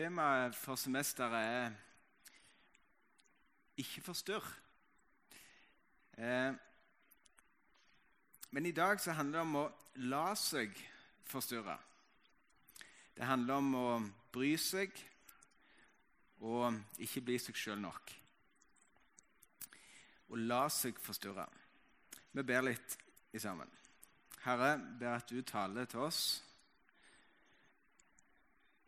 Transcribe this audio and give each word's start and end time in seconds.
Temaet 0.00 0.54
for 0.56 0.74
semesteret 0.80 1.34
er 1.34 1.72
'ikke 3.76 4.00
forstyrr'. 4.00 4.54
Eh, 6.18 6.54
men 8.50 8.66
i 8.66 8.70
dag 8.70 9.00
så 9.00 9.12
handler 9.12 9.38
det 9.38 9.40
om 9.40 9.56
å 9.56 9.72
la 9.94 10.34
seg 10.34 10.72
forstyrre. 11.24 11.78
Det 13.16 13.24
handler 13.26 13.54
om 13.54 13.74
å 13.74 14.10
bry 14.32 14.56
seg 14.56 14.90
og 16.40 16.80
ikke 16.98 17.20
bli 17.20 17.38
seg 17.38 17.54
sjøl 17.54 17.80
nok. 17.80 18.16
Å 20.30 20.36
la 20.36 20.68
seg 20.68 20.98
forstyrre. 20.98 21.46
Vi 22.32 22.42
ber 22.42 22.62
litt 22.62 22.98
i 23.32 23.38
sammen. 23.38 23.70
Herre, 24.38 24.78
ber 24.78 25.16
at 25.16 25.28
du 25.28 25.42
taler 25.42 25.84
til 25.84 26.00
oss 26.00 26.49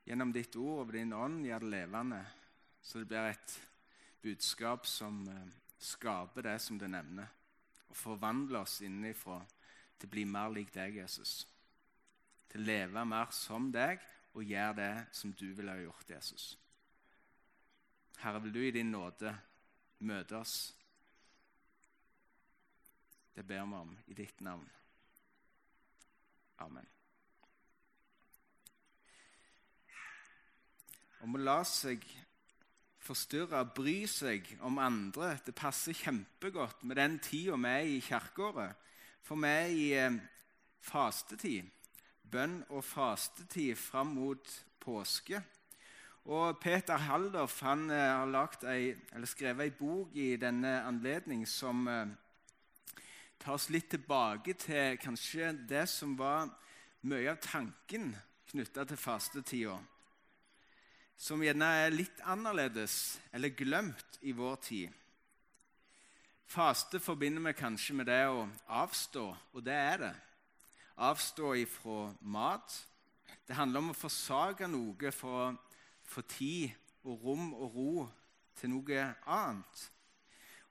gjennom 0.05 0.33
ditt 0.35 0.57
ord 0.57 0.87
og 0.87 0.95
din 0.95 1.13
ånd. 1.17 1.45
Gjør 1.47 1.65
det 1.65 1.73
levende, 1.77 2.23
så 2.83 3.03
det 3.03 3.11
blir 3.11 3.31
et 3.31 3.57
budskap 4.23 4.87
som 4.87 5.23
eh, 5.29 5.53
skaper 5.83 6.47
det 6.47 6.59
som 6.63 6.79
det 6.79 6.91
nevner, 6.93 7.31
og 7.89 7.99
forvandler 7.99 8.63
oss 8.63 8.81
innenfra 8.87 9.41
til 9.99 10.09
å 10.09 10.15
bli 10.15 10.27
mer 10.27 10.53
lik 10.55 10.73
deg, 10.75 11.01
Jesus. 11.03 11.43
Til 12.51 12.63
å 12.63 12.69
leve 12.69 13.05
mer 13.09 13.33
som 13.35 13.71
deg 13.75 14.03
og 14.33 14.45
gjøre 14.49 14.77
det 14.79 14.93
som 15.15 15.33
du 15.37 15.49
ville 15.53 15.75
ha 15.75 15.83
gjort, 15.83 16.11
Jesus. 16.17 16.53
Herre, 18.23 18.43
vil 18.45 18.55
du 18.55 18.63
i 18.63 18.75
din 18.75 18.93
nåde 18.95 19.35
møte 20.07 20.39
oss? 20.39 20.57
Det 23.35 23.45
ber 23.49 23.65
vi 23.65 23.79
om 23.81 23.95
i 24.07 24.15
ditt 24.15 24.41
navn. 24.45 24.69
Amen. 26.63 27.02
Om 31.23 31.37
å 31.39 31.41
la 31.47 31.61
seg 31.63 32.03
forstyrre, 33.03 33.61
bry 33.77 34.09
seg 34.11 34.49
om 34.67 34.81
andre. 34.83 35.37
Det 35.47 35.55
passer 35.55 35.95
kjempegodt 35.95 36.83
med 36.83 36.99
den 36.99 37.21
tida 37.23 37.55
vi 37.63 37.71
er 37.71 37.91
i 37.91 38.01
kirkeåret. 38.03 38.81
For 39.23 39.39
vi 39.39 39.51
er 39.51 39.71
i 39.71 39.85
eh, 40.01 40.17
fastetid. 40.83 41.69
Bønn 42.27 42.65
og 42.75 42.83
fastetid 42.83 43.79
fram 43.79 44.17
mot 44.17 44.51
påske. 44.83 45.39
Og 46.27 46.59
Peter 46.59 46.99
Haldorf 47.07 47.61
han 47.63 47.87
eh, 47.91 48.03
har 48.03 48.59
ei, 48.75 48.91
skrevet 49.23 49.69
ei 49.69 49.77
bok 49.79 50.19
i 50.19 50.35
denne 50.43 50.81
anledning 50.83 51.47
som 51.47 51.87
eh, 51.87 52.11
tar 53.39 53.55
oss 53.55 53.71
litt 53.71 53.93
tilbake 53.95 54.59
til 54.59 54.99
kanskje 54.99 55.55
det 55.71 55.87
som 55.87 56.19
var 56.19 56.51
mye 57.07 57.31
av 57.31 57.39
tanken 57.47 58.11
knytta 58.51 58.91
til 58.91 58.99
fastetida. 58.99 59.79
Som 61.23 61.39
gjerne 61.45 61.69
er 61.85 61.95
litt 61.95 62.19
annerledes 62.27 63.21
eller 63.31 63.53
glemt 63.55 64.17
i 64.27 64.33
vår 64.35 64.57
tid. 64.65 64.95
Faste 66.51 66.99
forbinder 66.99 67.45
vi 67.47 67.53
kanskje 67.55 67.95
med 67.95 68.09
det 68.11 68.25
å 68.27 68.41
avstå, 68.67 69.23
og 69.31 69.63
det 69.63 69.77
er 69.77 70.01
det. 70.03 70.15
Avstå 70.99 71.53
ifra 71.61 72.09
mat. 72.27 72.75
Det 73.47 73.55
handler 73.55 73.85
om 73.85 73.93
å 73.93 74.01
forsake 74.01 74.67
noe 74.67 75.13
for 75.15 75.45
å 75.45 75.53
få 76.11 76.25
tid 76.27 76.75
og 77.07 77.23
rom 77.23 77.53
og 77.55 77.77
ro 77.77 77.93
til 78.59 78.73
noe 78.75 79.05
annet. 79.23 79.85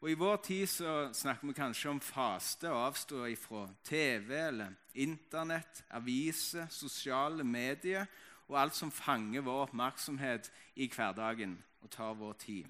Og 0.01 0.09
I 0.11 0.17
vår 0.19 0.41
tid 0.43 0.65
så 0.67 0.97
snakker 1.15 1.47
vi 1.47 1.55
kanskje 1.61 1.93
om 1.93 2.03
faste 2.03 2.67
og 2.67 2.89
avstå 2.89 3.23
ifra 3.31 3.63
TV 3.87 4.35
eller 4.35 4.75
Internett, 4.99 5.85
aviser, 5.95 6.67
sosiale 6.67 7.47
medier 7.47 8.03
og 8.51 8.59
alt 8.59 8.75
som 8.75 8.91
fanger 8.91 9.41
vår 9.41 9.65
oppmerksomhet 9.69 10.51
i 10.75 10.89
hverdagen 10.91 11.55
og 11.81 11.91
tar 11.91 12.17
vår 12.19 12.33
tid. 12.33 12.65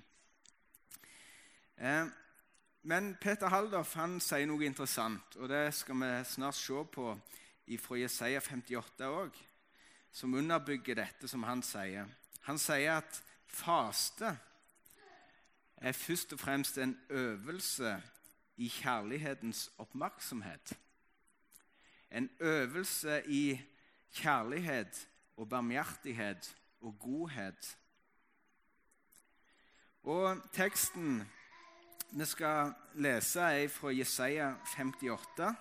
Eh, 1.78 2.06
men 2.82 3.16
Peter 3.22 3.50
Haldorf 3.50 3.96
han 3.98 4.20
sier 4.22 4.46
noe 4.50 4.66
interessant, 4.66 5.38
og 5.42 5.50
det 5.50 5.72
skal 5.74 5.98
vi 6.02 6.12
snart 6.30 6.58
se 6.58 6.86
på 6.94 7.08
fra 7.82 7.98
Jesaja 7.98 8.42
58 8.42 9.10
òg, 9.10 9.36
som 10.12 10.34
underbygger 10.34 10.98
dette 11.00 11.28
som 11.28 11.44
han 11.48 11.62
sier. 11.64 12.10
Han 12.46 12.58
sier 12.60 13.00
at 13.00 13.22
faste 13.48 14.34
er 15.82 15.98
først 15.98 16.34
og 16.34 16.40
fremst 16.40 16.78
en 16.78 16.98
øvelse 17.10 17.96
i 18.58 18.68
kjærlighetens 18.70 19.70
oppmerksomhet. 19.78 20.74
En 22.12 22.30
øvelse 22.40 23.22
i 23.26 23.62
kjærlighet 24.12 25.08
og 25.38 25.50
barmhjertighet 25.50 26.56
og 26.82 26.96
godhet. 27.00 27.78
Og 30.04 30.42
teksten 30.54 31.22
vi 32.12 32.26
skal 32.26 32.74
lese, 32.94 33.42
er 33.42 33.68
fra 33.72 33.94
Jesaja 33.94 34.54
58, 34.76 35.54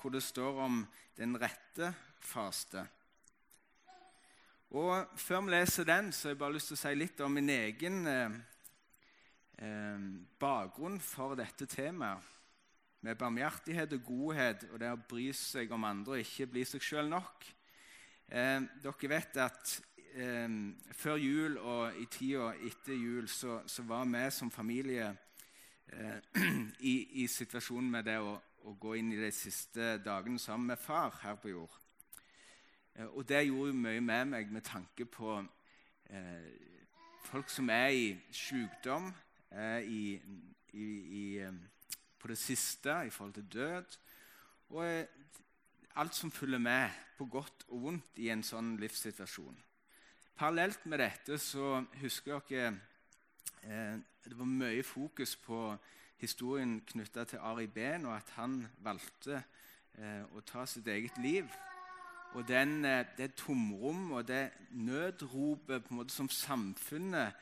hvor 0.00 0.10
det 0.10 0.22
står 0.22 0.60
om 0.60 0.82
den 1.16 1.40
rette 1.40 1.94
faste. 2.20 2.86
Og 4.74 5.06
Før 5.16 5.40
vi 5.40 5.50
leser 5.50 5.84
den, 5.84 6.12
så 6.12 6.28
har 6.28 6.34
jeg 6.34 6.38
bare 6.38 6.52
lyst 6.52 6.72
til 6.72 6.76
å 6.76 6.82
si 6.82 6.94
litt 6.98 7.20
om 7.22 7.32
min 7.32 7.50
egen 7.54 8.06
eh, 8.10 8.36
eh, 9.62 10.06
bakgrunn 10.40 10.98
for 11.00 11.36
dette 11.38 11.68
temaet. 11.70 12.32
Med 13.04 13.18
barmhjertighet 13.20 13.92
og 13.92 14.06
godhet 14.08 14.64
og 14.72 14.80
det 14.80 14.90
å 14.90 15.00
bry 15.08 15.28
seg 15.36 15.72
om 15.76 15.84
andre 15.84 16.16
og 16.16 16.24
ikke 16.24 16.48
bli 16.50 16.64
seg 16.66 16.82
sjøl 16.82 17.10
nok. 17.12 17.46
Eh, 18.28 18.62
dere 18.82 19.10
vet 19.10 19.36
at 19.36 19.74
eh, 20.16 20.48
før 20.92 21.20
jul 21.20 21.58
og 21.58 21.98
i 22.00 22.06
tida 22.10 22.52
etter 22.64 22.96
jul 22.96 23.28
så, 23.28 23.60
så 23.66 23.84
var 23.84 24.06
vi 24.08 24.24
som 24.30 24.50
familie 24.50 25.10
eh, 25.92 26.18
i, 26.92 26.94
i, 27.22 27.26
situasjonen 27.26 27.90
med 27.90 28.08
det 28.08 28.18
å, 28.18 28.38
å, 28.64 28.76
gå 28.80 28.94
inn 28.96 29.12
i 29.12 29.20
de 29.20 29.30
siste 29.34 29.98
dagene 30.04 30.38
sammen 30.38 30.72
med 30.72 30.80
far 30.80 31.20
her 31.22 31.36
på 31.36 31.52
jord. 31.52 31.76
Eh, 32.94 33.06
og 33.06 33.28
det 33.28 33.44
gjorde 33.44 33.76
mye 33.76 34.00
med 34.00 34.32
meg 34.32 34.50
med 34.52 34.64
tanke 34.64 35.04
på 35.04 35.36
eh, 36.08 36.48
folk 37.28 37.52
som 37.52 37.68
er 37.70 37.92
i 37.92 38.08
sykdom, 38.32 39.12
i, 39.54 40.16
i, 40.74 40.84
i, 41.14 41.46
på 42.18 42.28
det 42.28 42.38
siste 42.38 42.90
i 43.06 43.10
forhold 43.10 43.36
til 43.36 43.46
død. 43.52 43.96
Og 44.74 44.86
eh, 44.86 45.04
alt 45.96 46.14
som 46.14 46.30
følger 46.30 46.58
med, 46.58 46.90
på 47.18 47.26
godt 47.30 47.64
og 47.68 47.82
vondt, 47.82 48.18
i 48.18 48.30
en 48.34 48.42
sånn 48.42 48.74
livssituasjon. 48.80 49.56
Parallelt 50.34 50.86
med 50.90 50.98
dette 50.98 51.38
så 51.38 51.84
husker 52.00 52.40
dere 52.48 52.72
eh, 53.62 54.00
det 54.24 54.38
var 54.38 54.48
mye 54.48 54.82
fokus 54.82 55.36
på 55.36 55.76
historien 56.18 56.80
knytta 56.88 57.24
til 57.28 57.42
Ari 57.42 57.66
Behn, 57.66 58.06
og 58.06 58.16
at 58.16 58.32
han 58.38 58.56
valgte 58.82 59.36
eh, 59.38 60.24
å 60.34 60.42
ta 60.46 60.64
sitt 60.66 60.88
eget 60.88 61.18
liv. 61.22 61.50
Og 62.34 62.48
den, 62.48 62.84
eh, 62.84 63.06
det 63.16 63.34
tomrom 63.38 64.12
og 64.12 64.26
det 64.28 64.50
nødropet 64.70 65.84
på 65.84 65.94
en 65.94 66.00
måte 66.00 66.14
som 66.14 66.28
samfunnet 66.28 67.36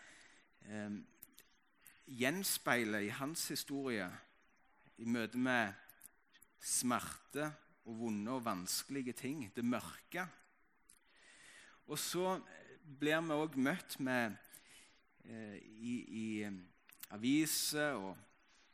eh, 0.68 0.98
gjenspeiler 2.06 3.06
i 3.06 3.14
hans 3.16 3.48
historie 3.48 4.10
i 4.98 5.08
møte 5.08 5.38
med 5.38 5.72
smerte 6.60 7.52
og 7.84 7.98
vonde 7.98 8.30
og 8.30 8.44
vanskelige 8.44 9.14
ting, 9.18 9.46
det 9.54 9.64
mørke. 9.64 10.26
Og 11.90 11.98
så 11.98 12.36
blir 12.98 13.22
vi 13.26 13.36
òg 13.36 13.56
møtt 13.58 13.98
med 14.02 14.36
eh, 15.26 15.58
i, 15.58 15.94
i 16.06 16.26
eh, 16.46 16.60
aviser 17.12 17.98
og 17.98 18.16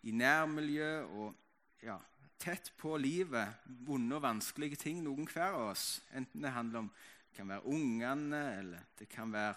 i 0.07 0.13
nærmiljø 0.15 0.93
og 1.05 1.83
ja, 1.83 1.97
tett 2.39 2.71
på 2.79 2.97
livet 3.01 3.67
vonde 3.87 4.19
og 4.19 4.25
vanskelige 4.25 4.79
ting, 4.85 5.03
noen 5.05 5.27
hver 5.29 5.57
av 5.57 5.73
oss. 5.73 5.87
Enten 6.15 6.45
det 6.45 6.55
handler 6.55 6.85
om 6.85 6.93
det 7.29 7.37
kan 7.37 7.51
være 7.53 7.71
ungene, 7.71 8.43
eller 8.59 8.87
det 8.99 9.09
kan 9.11 9.33
være 9.33 9.55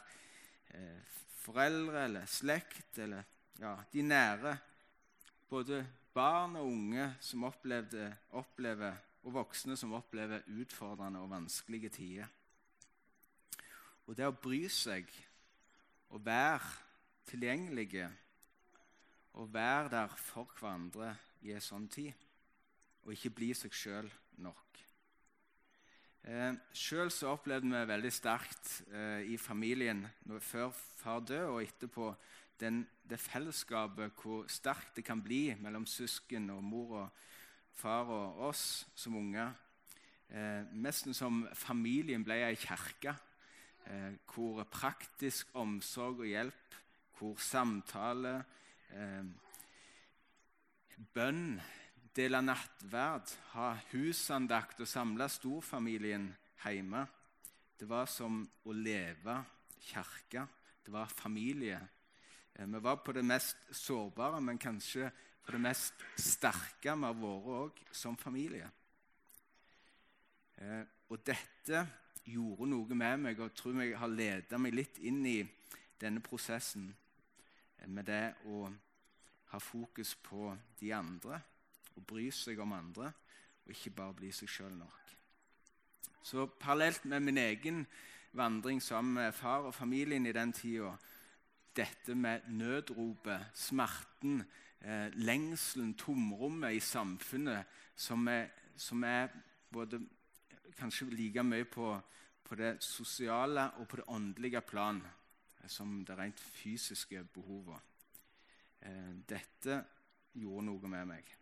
eh, 0.76 1.22
foreldre 1.42 2.06
eller 2.06 2.28
slekt 2.30 3.00
eller 3.02 3.26
ja, 3.62 3.76
de 3.94 4.04
nære, 4.06 4.56
både 5.50 5.84
barn 6.14 6.58
og 6.60 6.68
unge 6.72 7.08
som 7.24 7.46
opplevde, 7.48 8.10
opplever, 8.38 8.98
og 9.24 9.36
voksne 9.36 9.78
som 9.78 9.94
opplever 9.94 10.46
utfordrende 10.62 11.22
og 11.22 11.30
vanskelige 11.32 11.92
tider. 11.94 12.30
Og 14.08 14.18
det 14.18 14.26
å 14.28 14.36
bry 14.36 14.64
seg 14.72 15.10
og 16.12 16.26
være 16.26 16.72
tilgjengelige 17.30 18.10
og 19.40 19.54
være 19.54 19.90
der 19.94 20.16
for 20.20 20.50
hverandre 20.60 21.14
i 21.46 21.54
en 21.56 21.64
sånn 21.64 21.88
tid, 21.92 22.12
og 23.06 23.14
ikke 23.14 23.34
bli 23.38 23.54
seg 23.56 23.74
sjøl 23.74 24.10
nok. 24.44 24.82
Eh, 26.22 26.54
Sjøl 26.78 27.10
opplevde 27.32 27.72
vi 27.72 27.88
veldig 27.90 28.12
sterkt 28.14 28.74
eh, 28.92 29.24
i 29.34 29.38
familien 29.42 30.04
når, 30.30 30.44
før 30.46 30.76
far 30.76 31.24
døde, 31.26 31.48
og 31.48 31.64
etterpå 31.64 32.12
den, 32.62 32.84
det 33.10 33.18
fellesskapet, 33.20 34.14
hvor 34.22 34.46
sterkt 34.52 35.00
det 35.00 35.06
kan 35.08 35.24
bli 35.24 35.56
mellom 35.58 35.88
søsken 35.90 36.52
og 36.54 36.62
mor 36.64 36.98
og 37.00 37.24
far 37.76 38.10
og 38.12 38.40
oss 38.50 38.86
som 38.96 39.16
unger. 39.20 39.54
Eh, 40.30 40.64
nesten 40.72 41.14
som 41.14 41.44
familien 41.58 42.24
ble 42.24 42.38
ei 42.46 42.56
kirke 42.56 43.16
eh, 43.86 44.14
hvor 44.32 44.64
praktisk 44.72 45.52
omsorg 45.60 46.24
og 46.24 46.30
hjelp, 46.30 46.76
hvor 47.20 47.40
samtale, 47.42 48.36
eh, 48.96 49.24
bønn, 51.14 51.60
dele 52.16 52.42
nattverd, 52.44 53.32
ha 53.56 53.72
husandakt 53.92 54.82
og 54.84 54.90
samle 54.90 55.28
storfamilien 55.32 56.30
hjemme. 56.64 57.06
Det 57.80 57.88
var 57.90 58.06
som 58.06 58.44
å 58.66 58.76
leve 58.76 59.40
kirke. 59.82 60.46
Det 60.86 60.94
var 60.94 61.10
familie. 61.10 61.80
Eh, 62.54 62.66
vi 62.66 62.80
var 62.80 63.02
på 63.04 63.12
det 63.12 63.26
mest 63.26 63.58
sårbare, 63.72 64.42
men 64.42 64.58
kanskje 64.58 65.12
på 65.42 65.56
det 65.56 65.62
mest 65.62 66.06
sterke 66.20 66.94
vi 66.96 67.08
har 67.08 67.18
vært 67.18 67.50
òg 67.56 67.82
som 67.96 68.18
familie. 68.18 68.70
Eh, 70.62 70.84
og 71.10 71.24
dette 71.26 71.86
gjorde 72.30 72.70
noe 72.70 72.96
med 72.96 73.24
meg, 73.26 73.40
og 73.40 73.50
jeg 73.50 73.58
tror 73.58 73.82
jeg 73.82 73.98
har 73.98 74.14
ledet 74.14 74.62
meg 74.62 74.76
litt 74.78 75.00
inn 75.02 75.24
i 75.26 75.40
denne 76.02 76.22
prosessen 76.24 76.92
eh, 76.92 77.88
med 77.88 78.06
det 78.10 78.26
å 78.46 78.68
ha 79.52 79.60
fokus 79.60 80.14
på 80.24 80.52
de 80.80 80.94
andre 80.96 81.42
og 81.98 82.06
bry 82.08 82.30
seg 82.32 82.60
om 82.64 82.72
andre, 82.78 83.12
og 83.66 83.74
ikke 83.74 83.94
bare 83.98 84.16
bli 84.22 84.32
seg 84.34 84.50
sjøl 84.50 84.74
nok. 84.78 85.00
Så 86.24 86.46
parallelt 86.62 87.04
med 87.10 87.26
min 87.26 87.40
egen 87.42 87.84
vandring 88.38 88.80
sammen 88.84 89.18
med 89.18 89.36
far 89.36 89.68
og 89.68 89.76
familien 89.76 90.26
i 90.26 90.34
den 90.36 90.54
tida, 90.56 90.94
dette 91.76 92.16
med 92.16 92.48
nødropet, 92.48 93.52
smerten, 93.56 94.44
eh, 94.82 95.08
lengselen, 95.14 95.94
tomrommet 95.94 96.76
i 96.76 96.80
samfunnet, 96.80 97.66
som 97.96 98.28
er, 98.28 98.50
som 98.76 99.04
er 99.04 99.30
både 99.72 100.02
kanskje 100.78 101.10
like 101.12 101.44
mye 101.44 101.66
på, 101.66 101.94
på, 102.44 102.56
det 102.56 102.76
sosiale 102.84 103.70
og 103.80 103.88
på 103.88 104.02
det 104.02 104.08
åndelige 104.08 104.62
plan 104.62 105.02
som 105.68 106.02
det 106.06 106.18
rent 106.18 106.40
fysiske 106.40 107.24
behovet. 107.34 107.80
Eh, 108.82 109.14
dette 109.30 109.84
gjorde 110.34 110.66
noe 110.66 110.90
med 110.90 111.08
meg. 111.08 111.38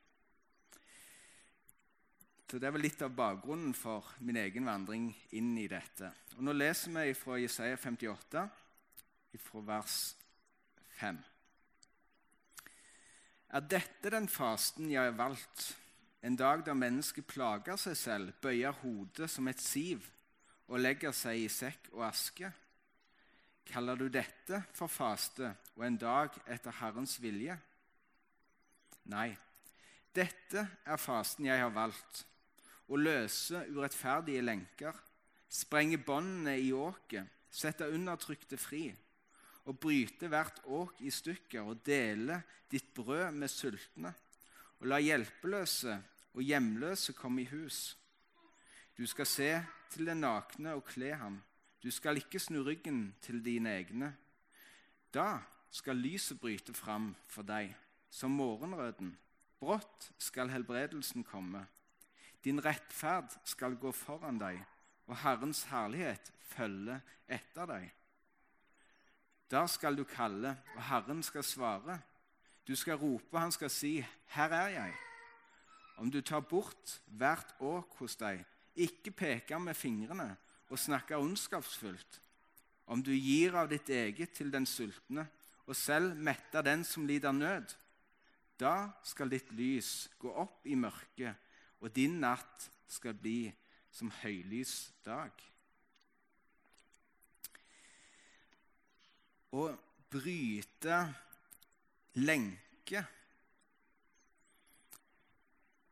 Så 2.50 2.58
Det 2.58 2.72
var 2.74 2.82
litt 2.82 3.02
av 3.06 3.14
bakgrunnen 3.14 3.76
for 3.78 4.16
min 4.26 4.40
egen 4.42 4.66
vandring 4.66 5.12
inn 5.38 5.52
i 5.62 5.68
dette. 5.70 6.10
Og 6.36 6.44
Nå 6.44 6.56
leser 6.56 6.96
vi 6.96 7.14
fra 7.14 7.38
Jesaja 7.38 7.78
58, 7.78 8.48
fra 9.38 9.62
vers 9.68 9.98
5. 10.98 11.20
Er 13.50 13.66
dette 13.66 14.12
den 14.14 14.28
fasten 14.30 14.92
jeg 14.92 15.02
har 15.02 15.16
valgt, 15.18 15.72
en 16.22 16.36
dag 16.38 16.62
da 16.68 16.76
mennesket 16.78 17.26
plager 17.26 17.80
seg 17.82 17.96
selv, 17.98 18.34
bøyer 18.44 18.76
hodet 18.84 19.30
som 19.32 19.48
et 19.50 19.62
siv 19.64 20.06
og 20.70 20.84
legger 20.84 21.16
seg 21.18 21.42
i 21.42 21.48
sekk 21.50 21.90
og 21.96 22.04
aske? 22.12 22.52
Kaller 23.70 23.98
du 23.98 24.06
dette 24.14 24.62
for 24.78 24.92
faste 24.92 25.50
og 25.76 25.86
en 25.88 25.98
dag 25.98 26.38
etter 26.46 26.78
Herrens 26.78 27.18
vilje? 27.24 27.58
Nei, 29.10 29.32
dette 30.14 30.68
er 30.86 31.02
fasten 31.02 31.50
jeg 31.50 31.64
har 31.64 31.74
valgt, 31.74 32.26
å 32.90 32.98
løse 32.98 33.64
urettferdige 33.74 34.46
lenker, 34.46 34.94
sprenge 35.50 35.98
båndene 35.98 36.58
i 36.62 36.70
åket, 36.74 37.26
sette 37.50 37.90
undertrykte 37.90 38.58
fri, 38.62 38.92
og 39.66 39.80
bryte 39.80 40.30
hvert 40.32 40.62
åk 40.66 41.02
i 41.06 41.12
stykker 41.14 41.68
og 41.68 41.82
dele 41.86 42.42
ditt 42.72 42.94
brød 42.96 43.36
med 43.36 43.52
sultne, 43.52 44.14
og 44.80 44.88
la 44.88 45.00
hjelpeløse 45.04 45.98
og 46.34 46.42
hjemløse 46.46 47.14
komme 47.18 47.44
i 47.44 47.50
hus. 47.52 47.98
Du 48.98 49.06
skal 49.08 49.28
se 49.28 49.52
til 49.92 50.08
den 50.08 50.24
nakne 50.24 50.76
og 50.78 50.86
kle 50.88 51.14
ham. 51.16 51.40
Du 51.84 51.92
skal 51.92 52.20
ikke 52.20 52.40
snu 52.40 52.62
ryggen 52.64 53.14
til 53.22 53.44
dine 53.46 53.72
egne. 53.80 54.14
Da 55.14 55.40
skal 55.72 55.96
lyset 55.96 56.40
bryte 56.40 56.74
fram 56.74 57.14
for 57.28 57.48
deg, 57.48 57.74
som 58.10 58.36
morgenrøden. 58.36 59.14
Brått 59.60 60.12
skal 60.20 60.52
helbredelsen 60.52 61.24
komme. 61.24 61.66
Din 62.44 62.62
rettferd 62.64 63.36
skal 63.44 63.76
gå 63.76 63.92
foran 63.92 64.40
deg, 64.40 64.62
og 65.08 65.18
Herrens 65.24 65.66
herlighet 65.72 66.32
følge 66.54 67.00
etter 67.28 67.68
deg. 67.68 67.90
Da 69.52 69.66
skal 69.68 69.98
du 69.98 70.04
kalle, 70.04 70.58
og 70.76 70.84
Herren 70.84 71.24
skal 71.24 71.44
svare. 71.44 72.00
Du 72.68 72.76
skal 72.76 73.00
rope, 73.02 73.26
og 73.32 73.42
han 73.42 73.52
skal 73.52 73.70
si, 73.70 74.06
'Her 74.28 74.50
er 74.50 74.68
jeg.' 74.68 74.98
Om 75.98 76.12
du 76.12 76.22
tar 76.22 76.40
bort 76.40 77.02
hvert 77.08 77.56
åk 77.60 77.98
hos 77.98 78.16
deg, 78.16 78.46
ikke 78.76 79.12
peker 79.12 79.58
med 79.58 79.76
fingrene 79.76 80.38
og 80.70 80.80
snakker 80.80 81.18
ondskapsfullt, 81.18 82.22
om 82.88 83.04
du 83.04 83.12
gir 83.12 83.56
av 83.56 83.70
ditt 83.70 83.90
eget 83.90 84.32
til 84.34 84.54
den 84.54 84.66
sultne 84.66 85.28
og 85.68 85.76
selv 85.76 86.16
metter 86.18 86.62
den 86.66 86.84
som 86.84 87.06
lider 87.06 87.32
nød, 87.32 87.76
da 88.60 88.90
skal 89.04 89.30
ditt 89.30 89.52
lys 89.52 90.10
gå 90.20 90.32
opp 90.34 90.66
i 90.66 90.76
mørket, 90.76 91.36
og 91.80 91.94
din 91.96 92.18
natt 92.20 92.70
skal 92.88 93.14
bli 93.14 93.52
som 93.92 94.10
høylys 94.24 94.90
dag. 95.06 95.32
Å 99.50 99.70
bryte 100.14 100.98
lenke 102.22 103.02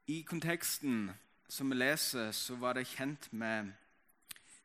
I 0.07 0.21
konteksten 0.23 1.09
som 1.49 1.71
vi 1.71 1.75
leser, 1.75 2.31
så 2.31 2.55
var 2.55 2.77
det 2.77 2.85
kjent 2.87 3.27
med 3.33 3.73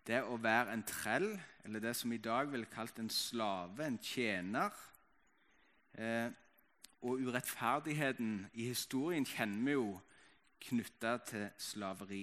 det 0.07 0.21
å 0.23 0.37
være 0.39 0.75
en 0.75 0.85
trell, 0.87 1.33
eller 1.65 1.83
det 1.83 1.97
som 1.99 2.13
i 2.13 2.21
dag 2.23 2.51
ville 2.53 2.71
kalt 2.71 3.01
en 3.03 3.11
slave, 3.11 3.87
en 3.87 3.99
tjener. 4.03 4.71
Eh, 5.99 6.31
og 7.03 7.25
urettferdigheten 7.27 8.47
i 8.55 8.69
historien 8.71 9.27
kjenner 9.27 9.67
vi 9.67 9.75
jo 9.75 9.89
knytta 10.69 11.17
til 11.27 11.49
slaveri. 11.59 12.23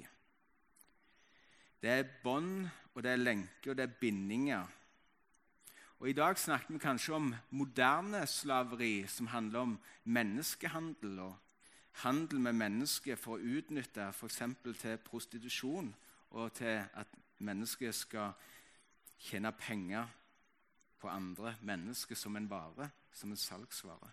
Det 1.82 1.92
er 1.92 2.12
bånd, 2.24 2.70
og 2.94 3.04
det 3.04 3.12
er 3.12 3.24
lenker, 3.24 3.72
og 3.72 3.78
det 3.80 3.90
er 3.90 4.00
bindinger. 4.00 4.79
Og 6.00 6.10
I 6.10 6.14
dag 6.14 6.38
snakker 6.40 6.74
vi 6.74 6.80
kanskje 6.80 7.14
om 7.14 7.36
moderne 7.50 8.28
slaveri, 8.28 9.08
som 9.08 9.28
handler 9.28 9.60
om 9.60 9.80
menneskehandel 10.04 11.20
og 11.20 11.36
handel 11.92 12.40
med 12.40 12.54
mennesker 12.56 13.18
for 13.20 13.36
å 13.36 13.58
utnytte 13.58 14.06
f.eks. 14.14 14.42
til 14.80 15.02
prostitusjon 15.04 15.90
og 16.30 16.54
til 16.56 16.86
at 16.94 17.18
mennesker 17.44 17.92
skal 17.92 18.32
tjene 19.20 19.52
penger 19.52 20.08
på 21.00 21.10
andre 21.12 21.56
mennesker 21.62 22.16
som 22.16 22.36
en 22.36 22.48
vare, 22.50 22.90
som 23.14 23.32
en 23.32 23.38
salgsvare. 23.38 24.12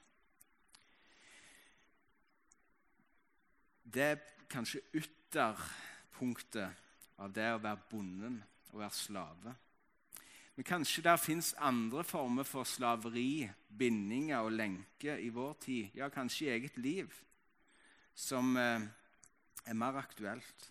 Det 3.85 4.03
er 4.03 4.19
kanskje 4.51 4.83
ytterpunktet 4.93 6.83
av 7.23 7.31
det 7.33 7.47
å 7.55 7.63
være 7.63 7.87
bonden 7.91 8.43
og 8.73 8.81
være 8.81 8.91
slave. 8.91 9.55
Men 10.57 10.65
kanskje 10.65 11.03
der 11.03 11.17
fins 11.17 11.55
andre 11.59 12.05
former 12.05 12.43
for 12.43 12.65
slaveri, 12.65 13.49
bindinger 13.79 14.39
og 14.39 14.53
lenker 14.53 15.17
i 15.17 15.29
vår 15.29 15.53
tid, 15.61 15.89
ja, 15.95 16.09
kanskje 16.09 16.47
i 16.47 16.51
eget 16.51 16.79
liv, 16.79 17.13
som 18.15 18.57
eh, 18.57 18.81
er 19.67 19.75
mer 19.75 19.99
aktuelt. 20.01 20.71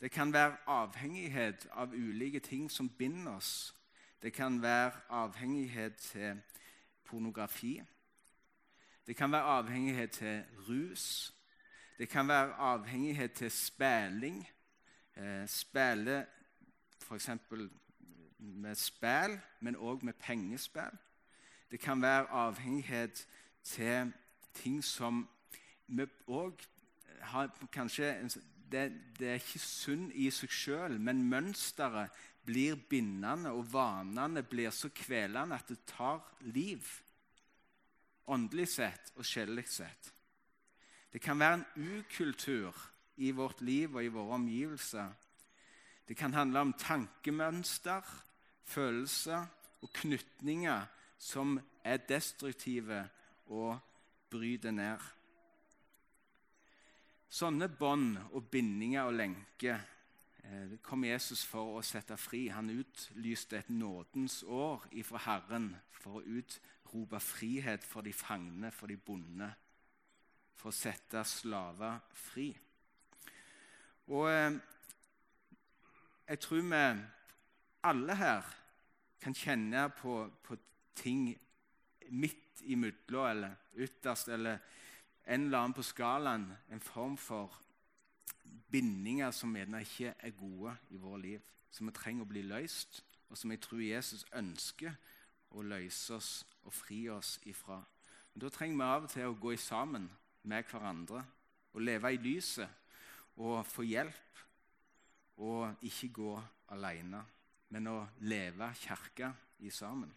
Det 0.00 0.10
kan 0.10 0.32
være 0.32 0.56
avhengighet 0.66 1.66
av 1.74 1.92
ulike 1.92 2.40
ting 2.40 2.70
som 2.70 2.88
binder 2.88 3.32
oss. 3.32 3.74
Det 4.22 4.32
kan 4.32 4.62
være 4.62 4.92
avhengighet 5.08 5.96
til 5.96 6.40
pornografi. 7.04 7.82
Det 9.06 9.16
kan 9.16 9.32
være 9.32 9.42
avhengighet 9.42 10.10
til 10.10 10.44
rus. 10.68 11.34
Det 11.98 12.08
kan 12.08 12.28
være 12.28 12.54
avhengighet 12.54 13.32
til 13.32 13.50
spilling. 13.50 14.48
Eh, 15.16 15.48
spille 15.48 16.26
f.eks. 17.02 17.30
med 18.38 18.74
spill, 18.78 19.38
men 19.60 19.76
òg 19.76 20.04
med 20.04 20.18
pengespill. 20.20 20.96
Det 21.70 21.80
kan 21.80 22.02
være 22.02 22.30
avhengighet 22.30 23.26
til 23.64 24.12
ting 24.54 24.84
som 24.84 25.28
vi 25.86 26.06
òg 26.28 26.62
har 27.20 27.50
kanskje 27.72 28.12
det, 28.70 28.92
det, 29.18 29.28
er 29.28 29.40
ikke 29.40 29.60
sunn 29.62 30.10
i 30.12 30.28
seg 30.32 30.52
sjøl, 30.52 30.98
men 31.00 31.24
mønsteret 31.28 32.12
blir 32.48 32.76
bindende, 32.88 33.52
og 33.52 33.66
vanene 33.72 34.42
blir 34.44 34.72
så 34.72 34.90
kvelende 34.92 35.56
at 35.56 35.68
det 35.68 35.80
tar 35.88 36.20
liv. 36.52 36.84
Åndelig 38.28 38.68
sett 38.68 39.12
og 39.16 39.24
sjelelig 39.24 39.66
sett. 39.72 40.12
Det 41.12 41.20
kan 41.24 41.40
være 41.40 41.60
en 41.60 41.98
ukultur 41.98 42.76
i 43.16 43.32
vårt 43.32 43.60
liv 43.64 43.94
og 43.96 44.04
i 44.04 44.12
våre 44.12 44.36
omgivelser. 44.36 45.08
Det 46.08 46.16
kan 46.16 46.34
handle 46.34 46.60
om 46.60 46.72
tankemønster, 46.72 48.04
følelser 48.68 49.46
og 49.82 49.92
knytninger 50.00 50.86
som 51.18 51.58
er 51.84 52.02
destruktive 52.08 53.02
og 53.46 53.78
bryter 54.30 54.74
ned. 54.74 55.04
Sånne 57.28 57.68
bånd 57.68 58.16
og 58.32 58.48
bindinger 58.52 59.08
og 59.08 59.16
lenker 59.18 59.80
Eh, 60.52 60.70
det 60.70 60.82
kom 60.82 61.04
Jesus 61.04 61.42
for 61.44 61.76
å 61.76 61.84
sette 61.84 62.16
fri. 62.16 62.46
Han 62.52 62.70
utlyste 62.72 63.58
et 63.58 63.70
nådens 63.70 64.42
år 64.44 64.86
ifra 64.96 65.20
Herren 65.26 65.72
for 65.92 66.20
å 66.20 66.38
utrope 66.38 67.20
frihet 67.20 67.84
for 67.84 68.06
de 68.06 68.14
fangne, 68.16 68.70
for 68.72 68.88
de 68.88 68.96
bonde. 68.96 69.50
For 70.58 70.70
å 70.70 70.74
sette 70.74 71.22
slaver 71.28 72.00
fri. 72.16 72.48
Og 74.08 74.30
eh, 74.32 74.58
jeg 76.28 76.42
tror 76.44 76.64
vi 76.64 76.82
alle 77.82 78.16
her 78.16 78.46
kan 79.20 79.34
kjenne 79.34 79.88
på, 79.98 80.30
på 80.42 80.56
ting 80.94 81.30
midt 82.10 82.62
imellom 82.62 83.26
eller 83.30 83.56
ytterst 83.76 84.28
eller 84.28 84.58
en 85.26 85.44
eller 85.44 85.58
annen 85.58 85.76
på 85.76 85.82
skalaen. 85.82 86.48
En 86.70 86.80
form 86.80 87.16
for 87.16 87.52
bindinger 88.70 89.30
som 89.30 89.56
gjerne 89.56 89.82
ikke 89.84 90.14
er 90.18 90.36
gode 90.36 90.74
i 90.90 90.96
vår 90.96 91.16
liv. 91.16 91.40
Som 91.70 91.86
vi 91.86 91.92
trenger 91.92 92.24
å 92.24 92.30
bli 92.30 92.42
løst, 92.48 93.02
og 93.28 93.36
som 93.36 93.52
jeg 93.52 93.60
tror 93.60 93.82
Jesus 93.84 94.24
ønsker 94.32 94.94
å 95.52 95.62
løse 95.62 96.16
oss 96.16 96.30
og 96.64 96.72
fri 96.72 97.02
oss 97.12 97.36
ifra. 97.44 97.82
Men 98.32 98.40
Da 98.40 98.48
trenger 98.48 98.76
vi 98.76 98.84
av 98.88 99.04
og 99.04 99.10
til 99.12 99.28
å 99.28 99.36
gå 99.36 99.56
sammen 99.56 100.08
med 100.42 100.64
hverandre 100.64 101.24
og 101.74 101.82
leve 101.84 102.12
i 102.14 102.20
lyset 102.22 102.68
og 103.36 103.66
få 103.66 103.84
hjelp. 103.84 104.24
Og 105.38 105.84
ikke 105.86 106.08
gå 106.08 106.32
alene, 106.74 107.20
men 107.74 107.90
å 107.90 107.98
leve 108.24 108.70
kirke 108.80 109.32
i 109.64 109.70
sammen. 109.74 110.10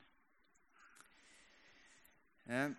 Eh, 2.48 2.72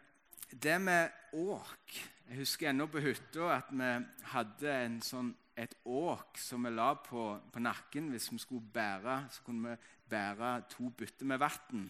det 0.53 0.81
med 0.81 1.11
åk 1.33 2.01
Jeg 2.29 2.39
husker 2.39 2.71
ennå 2.71 2.87
på 2.89 3.01
hytta 3.03 3.49
at 3.57 3.71
vi 3.75 3.89
hadde 4.33 4.75
sånn, 5.05 5.33
et 5.59 5.75
åk 5.85 6.39
som 6.41 6.65
vi 6.65 6.71
la 6.73 6.95
på, 6.97 7.25
på, 7.53 7.61
nakken. 7.61 8.09
Hvis 8.13 8.31
vi 8.33 8.39
skulle 8.41 8.73
bære, 8.73 9.17
så 9.35 9.43
kunne 9.45 9.75
vi 9.75 9.91
bære 10.09 10.53
to 10.73 10.89
bytter 10.97 11.29
med 11.29 11.43
vann 11.43 11.83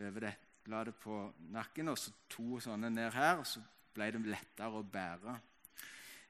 over 0.00 0.26
det. 0.26 0.32
La 0.72 0.82
det 0.84 0.96
på 0.98 1.20
nakken, 1.54 1.92
og 1.92 1.98
så 2.00 2.10
to 2.32 2.58
sånne 2.64 2.90
ned 2.90 3.12
her. 3.14 3.44
Så 3.46 3.62
ble 3.94 4.10
det 4.16 4.24
lettere 4.26 4.80
å 4.80 4.82
bære. 4.82 5.36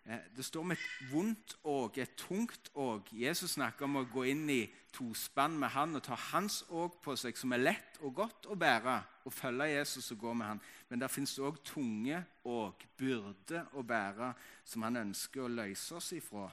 Eh, 0.08 0.20
det 0.36 0.44
står 0.44 0.60
om 0.64 0.72
et 0.72 0.84
vondt 1.10 1.56
åg, 1.68 1.98
et 1.98 2.14
tungt 2.16 2.70
åg. 2.74 3.10
Jesus 3.12 3.58
snakker 3.58 3.84
om 3.84 3.98
å 4.00 4.06
gå 4.08 4.24
inn 4.30 4.46
i 4.48 4.62
tospann 4.96 5.58
med 5.60 5.68
han 5.74 5.98
og 5.98 6.04
ta 6.06 6.16
hans 6.30 6.62
åg 6.72 6.94
på 7.04 7.12
seg, 7.20 7.36
som 7.36 7.52
er 7.52 7.60
lett 7.60 7.98
og 8.00 8.14
godt 8.16 8.48
å 8.48 8.56
bære, 8.56 8.94
og 9.28 9.34
følge 9.36 9.66
Jesus 9.74 10.08
og 10.14 10.22
gå 10.22 10.32
med 10.32 10.48
han. 10.48 10.62
Men 10.88 11.02
der 11.02 11.12
fins 11.12 11.36
òg 11.36 11.60
tunge 11.60 12.22
åg, 12.48 12.86
byrde 12.96 13.66
å 13.76 13.84
bære, 13.84 14.32
som 14.64 14.86
han 14.86 14.96
ønsker 15.02 15.44
å 15.44 15.50
løse 15.52 15.98
oss 16.00 16.14
ifra, 16.16 16.46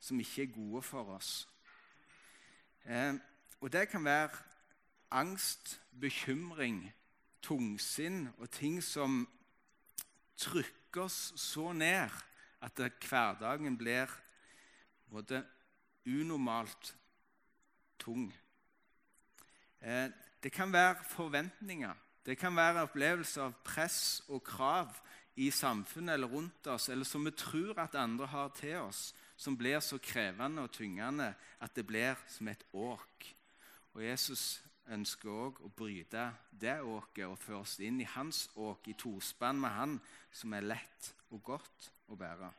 som 0.00 0.20
ikke 0.24 0.46
er 0.46 0.54
gode 0.54 0.82
for 0.86 1.12
oss. 1.18 1.32
Eh, 2.88 3.20
og 3.60 3.72
det 3.72 3.90
kan 3.92 4.04
være 4.04 4.32
angst, 5.10 5.76
bekymring, 5.92 6.86
tungsinn 7.44 8.30
og 8.38 8.48
ting 8.50 8.80
som 8.84 9.26
trykker 10.40 11.04
oss 11.04 11.34
så 11.36 11.74
ned 11.76 12.16
at 12.60 12.80
hverdagen 13.08 13.76
blir 13.78 14.10
både 15.10 15.44
unormalt 16.06 16.96
tung. 17.98 18.32
Eh, 19.80 20.10
det 20.42 20.52
kan 20.52 20.72
være 20.72 20.96
forventninger. 21.10 21.94
Det 22.26 22.38
kan 22.38 22.56
være 22.56 22.82
opplevelser 22.82 23.42
av 23.42 23.54
press 23.64 24.22
og 24.28 24.42
krav 24.44 24.92
i 25.38 25.50
samfunnet 25.50 26.14
eller 26.14 26.28
rundt 26.28 26.66
oss, 26.66 26.88
eller 26.88 27.04
som 27.04 27.24
vi 27.24 27.30
tror 27.30 27.78
at 27.78 27.94
andre 27.94 28.26
har 28.26 28.48
til 28.58 28.76
oss, 28.76 29.14
som 29.36 29.56
blir 29.56 29.80
så 29.80 29.98
krevende 30.02 30.62
og 30.62 30.72
tyngende 30.74 31.32
at 31.60 31.76
det 31.76 31.86
blir 31.86 32.18
som 32.28 32.48
et 32.48 32.64
åk. 32.72 33.28
Og 33.94 34.02
Jesus 34.04 34.60
ønsker 34.88 35.30
òg 35.30 35.60
å 35.62 35.70
bryte 35.70 36.30
det 36.50 36.80
åket 36.82 37.26
og 37.28 37.38
føre 37.38 37.62
oss 37.62 37.78
inn 37.80 38.00
i 38.00 38.08
hans 38.16 38.48
åk, 38.56 38.88
i 38.88 38.96
tospann 38.98 39.60
med 39.60 39.70
han, 39.70 39.96
som 40.32 40.52
er 40.52 40.66
lett 40.66 41.12
og 41.30 41.42
godt 41.44 41.90
å 42.08 42.16
bære. 42.18 42.50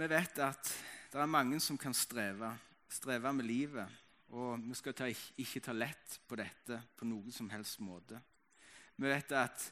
Vi 0.00 0.08
vet 0.08 0.38
at 0.40 0.70
det 1.12 1.18
er 1.20 1.28
mange 1.28 1.58
som 1.60 1.76
kan 1.78 1.94
streve, 1.96 2.54
streve 2.88 3.32
med 3.36 3.44
livet. 3.44 3.98
Og 4.30 4.62
vi 4.62 4.76
skal 4.78 4.94
ta, 4.94 5.08
ikke 5.10 5.62
ta 5.64 5.74
lett 5.74 6.20
på 6.28 6.38
dette 6.38 6.78
på 6.96 7.08
noen 7.08 7.34
som 7.34 7.50
helst 7.50 7.80
måte. 7.82 8.20
Vi 8.96 9.10
vet 9.10 9.32
at 9.34 9.64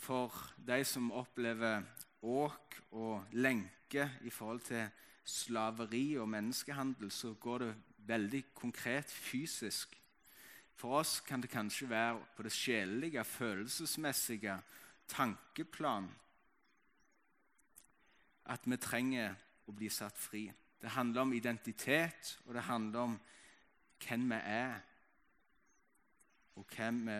for 0.00 0.32
de 0.56 0.80
som 0.88 1.12
opplever 1.12 1.84
åk 2.24 2.78
og 2.96 3.36
lenke 3.36 4.08
i 4.24 4.32
forhold 4.32 4.64
til 4.64 4.88
slaveri 5.28 6.16
og 6.18 6.28
menneskehandel, 6.32 7.12
så 7.12 7.34
går 7.36 7.66
det 7.66 7.74
veldig 8.08 8.42
konkret 8.56 9.12
fysisk. 9.12 9.99
For 10.80 11.00
oss 11.02 11.18
kan 11.20 11.42
det 11.42 11.50
kanskje 11.52 11.90
være 11.90 12.22
på 12.36 12.42
det 12.42 12.52
sjelelige, 12.52 13.24
følelsesmessige, 13.24 14.54
tankeplan 15.08 16.08
at 18.48 18.64
vi 18.64 18.78
trenger 18.80 19.34
å 19.68 19.74
bli 19.76 19.90
satt 19.92 20.16
fri. 20.18 20.46
Det 20.80 20.94
handler 20.94 21.26
om 21.26 21.34
identitet, 21.36 22.38
og 22.46 22.54
det 22.56 22.62
handler 22.62 23.00
om 23.00 23.18
hvem 24.06 24.24
vi 24.32 24.38
er, 24.54 24.78
og 26.56 26.64
hvem 26.76 27.02
vi 27.10 27.18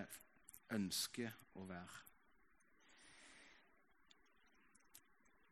ønsker 0.78 1.36
å 1.60 1.66
være. 1.68 2.00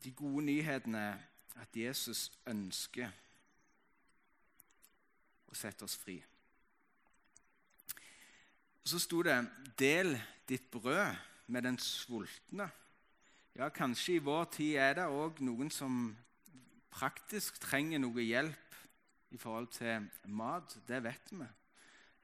De 0.05 0.15
gode 0.17 0.47
nyhetene 0.49 1.05
er 1.05 1.61
at 1.61 1.77
Jesus 1.77 2.31
ønsker 2.47 3.13
å 5.49 5.55
sette 5.59 5.85
oss 5.85 5.99
fri. 5.99 6.23
Og 8.89 8.91
Så 8.91 8.99
sto 8.99 9.23
det 9.23 9.51
'del 9.79 10.23
ditt 10.49 10.71
brød 10.71 11.17
med 11.47 11.63
den 11.63 11.79
sultne'. 11.79 12.69
Ja, 13.55 13.69
kanskje 13.69 14.15
i 14.15 14.19
vår 14.19 14.45
tid 14.45 14.77
er 14.77 14.95
det 14.95 15.05
òg 15.05 15.41
noen 15.41 15.71
som 15.71 16.17
praktisk 16.91 17.61
trenger 17.61 17.99
noe 17.99 18.23
hjelp 18.23 18.77
i 19.31 19.37
forhold 19.37 19.67
til 19.67 20.09
mat. 20.25 20.79
Det 20.89 21.03
vet 21.05 21.33
vi. 21.33 21.45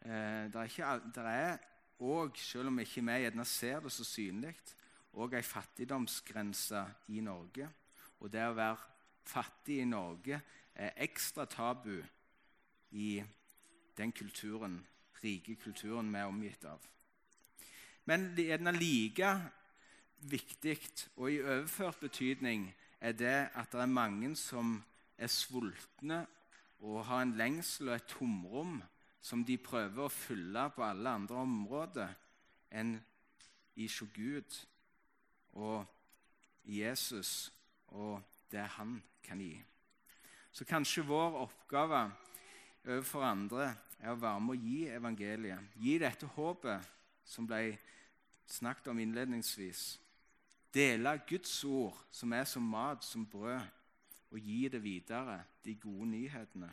Eh, 0.01 0.49
det 0.49 1.17
er 1.17 1.59
òg, 2.01 2.37
selv 2.37 2.67
om 2.67 2.79
ikke 2.79 3.05
vi 3.05 3.13
gjerne 3.13 3.45
ser 3.45 3.81
det 3.81 3.93
så 3.93 4.05
synlig, 4.05 4.57
òg 5.13 5.35
ei 5.35 5.43
fattigdomsgrense 5.43 6.87
i 7.09 7.21
Norge. 7.21 7.69
Og 8.21 8.33
det 8.33 8.49
å 8.49 8.57
være 8.57 8.77
fattig 9.25 9.83
i 9.83 9.85
Norge 9.85 10.41
er 10.75 10.97
ekstra 10.97 11.45
tabu 11.45 12.03
i 12.91 13.23
den 13.97 14.13
kulturen, 14.13 14.87
rike 15.25 15.57
kulturen 15.61 16.13
vi 16.13 16.21
er 16.21 16.31
omgitt 16.31 16.65
av. 16.69 16.81
Men 18.05 18.33
det 18.37 18.51
er 18.53 18.73
like 18.77 19.31
viktig, 20.25 20.79
og 21.17 21.33
i 21.33 21.41
overført 21.43 22.01
betydning, 22.01 22.75
er 23.01 23.13
det 23.13 23.49
at 23.55 23.73
det 23.73 23.81
er 23.81 23.87
mange 23.87 24.37
som 24.37 24.83
er 25.19 25.29
sultne 25.29 26.27
og 26.81 27.05
har 27.07 27.23
en 27.23 27.37
lengsel 27.37 27.89
og 27.89 27.95
et 27.97 28.07
tomrom 28.09 28.79
som 29.25 29.45
de 29.45 29.57
prøver 29.59 30.05
å 30.05 30.13
fylle 30.13 30.69
på 30.75 30.85
alle 30.85 31.11
andre 31.11 31.37
områder 31.37 32.15
enn 32.77 32.97
i 33.77 33.87
hos 33.89 34.03
Gud 34.15 34.59
og 35.55 35.85
Jesus 36.65 37.53
og 37.95 38.21
det 38.53 38.67
han 38.77 38.99
kan 39.25 39.41
gi. 39.41 39.57
Så 40.53 40.65
kanskje 40.65 41.07
vår 41.07 41.41
oppgave 41.45 42.05
overfor 42.85 43.25
andre 43.27 43.73
er 44.01 44.13
å 44.13 44.21
være 44.21 44.41
med 44.41 44.55
å 44.55 44.61
gi 44.61 44.79
evangeliet. 44.93 45.75
Gi 45.81 45.99
dette 46.03 46.29
håpet 46.37 46.91
som 47.25 47.47
ble 47.49 47.77
snakket 48.51 48.91
om 48.93 49.01
innledningsvis. 49.01 49.85
Dele 50.75 51.17
Guds 51.29 51.55
ord, 51.65 51.97
som 52.11 52.33
er 52.35 52.45
som 52.51 52.63
mat, 52.67 53.05
som 53.05 53.27
brød, 53.27 53.63
og 54.35 54.39
gi 54.43 54.69
det 54.69 54.83
videre, 54.83 55.39
de 55.65 55.77
gode 55.79 56.09
nyhetene, 56.11 56.71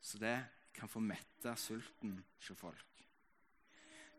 så 0.00 0.18
det 0.18 0.38
kan 0.74 0.88
få 0.88 1.00
mette 1.04 1.52
sulten 1.60 2.16
hos 2.38 2.52
folk. 2.56 3.02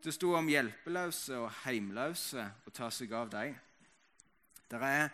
Det 0.03 0.13
sto 0.13 0.35
om 0.37 0.49
hjelpeløse 0.49 1.39
og 1.41 1.49
heimløse 1.63 2.43
å 2.69 2.73
ta 2.73 2.91
seg 2.93 3.13
av 3.17 3.31
dem. 3.33 3.55
Det 4.69 4.77
er 4.85 5.09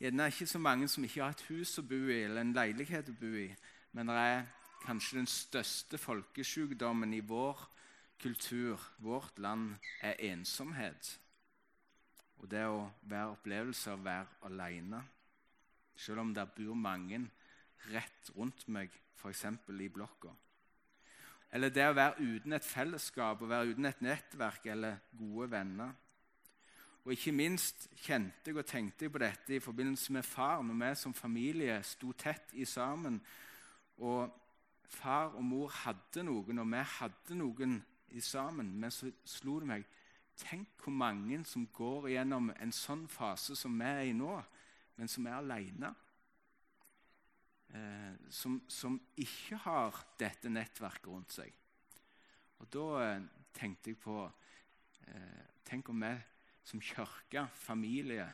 gjerne 0.00 0.26
ikke 0.32 0.48
så 0.50 0.58
mange 0.58 0.88
som 0.90 1.04
ikke 1.06 1.22
har 1.22 1.36
et 1.36 1.46
hus 1.52 1.76
å 1.78 1.86
bo 1.86 2.00
i 2.10 2.24
eller 2.24 2.42
en 2.42 2.54
leilighet 2.56 3.12
å 3.12 3.18
bo 3.20 3.30
i, 3.38 3.48
men 3.94 4.10
det 4.10 4.18
er 4.18 4.42
kanskje 4.84 5.18
den 5.18 5.30
største 5.30 5.98
folkesykdommen 5.98 7.14
i 7.14 7.20
vår 7.20 7.64
kultur, 8.22 8.80
vårt 8.98 9.38
land, 9.38 9.74
er 10.02 10.18
ensomhet. 10.32 11.18
Og 12.38 12.50
det 12.50 12.64
å 12.66 12.88
være 13.02 13.34
opplevelse 13.34 13.92
av 13.92 14.00
å 14.00 14.06
være 14.06 14.50
alene. 14.50 15.02
Selv 15.98 16.22
om 16.22 16.34
det 16.34 16.46
bor 16.54 16.78
mange 16.78 17.24
rett 17.90 18.30
rundt 18.36 18.66
meg, 18.70 18.92
f.eks. 19.18 19.44
i 19.44 19.88
blokka. 19.88 20.30
Eller 21.52 21.72
det 21.72 21.86
å 21.88 21.96
være 21.96 22.20
uten 22.20 22.52
et 22.52 22.66
fellesskap, 22.66 23.42
å 23.42 23.48
være 23.48 23.72
uten 23.72 23.88
et 23.88 24.02
nettverk 24.04 24.66
eller 24.68 25.00
gode 25.16 25.50
venner. 25.50 25.94
Og 27.04 27.14
ikke 27.14 27.32
minst 27.32 27.86
kjente 28.04 28.50
jeg 28.50 28.58
og 28.60 28.66
tenkte 28.68 29.06
jeg 29.06 29.12
på 29.14 29.22
dette 29.22 29.54
i 29.56 29.62
forbindelse 29.64 30.12
med 30.12 30.26
far, 30.28 30.60
når 30.62 30.76
vi 30.82 30.90
som 31.00 31.14
familie 31.16 31.78
sto 31.86 32.12
tett 32.12 32.52
i 32.52 32.66
sammen. 32.68 33.16
Og 34.04 34.28
far 34.88 35.36
og 35.36 35.44
mor 35.44 35.72
hadde 35.84 36.24
noen, 36.26 36.62
og 36.62 36.68
vi 36.72 36.82
hadde 36.98 37.38
noen 37.38 37.78
i 38.16 38.20
sammen. 38.24 38.72
Men 38.80 38.92
så 38.94 39.10
slo 39.24 39.60
det 39.62 39.72
meg 39.74 39.88
Tenk 40.38 40.84
hvor 40.84 40.94
mange 40.94 41.40
som 41.50 41.64
går 41.74 42.12
gjennom 42.12 42.52
en 42.62 42.70
sånn 42.70 43.08
fase 43.10 43.56
som 43.58 43.72
vi 43.74 43.88
er 43.90 44.04
i 44.06 44.12
nå, 44.14 44.36
men 44.94 45.10
som 45.10 45.26
er 45.26 45.34
alene. 45.34 45.90
Eh, 47.74 48.12
som, 48.30 48.60
som, 48.70 49.00
ikke 49.18 49.58
har 49.64 49.98
dette 50.20 50.52
nettverket 50.52 51.10
rundt 51.10 51.34
seg. 51.34 51.50
Og 52.62 52.70
Da 52.70 52.86
eh, 53.02 53.26
tenkte 53.58 53.90
jeg 53.90 53.98
på 54.00 54.22
eh, 55.10 55.42
Tenk 55.66 55.90
om 55.90 56.06
vi 56.06 56.14
som 56.64 56.80
kirke, 56.80 57.48
familie, 57.58 58.24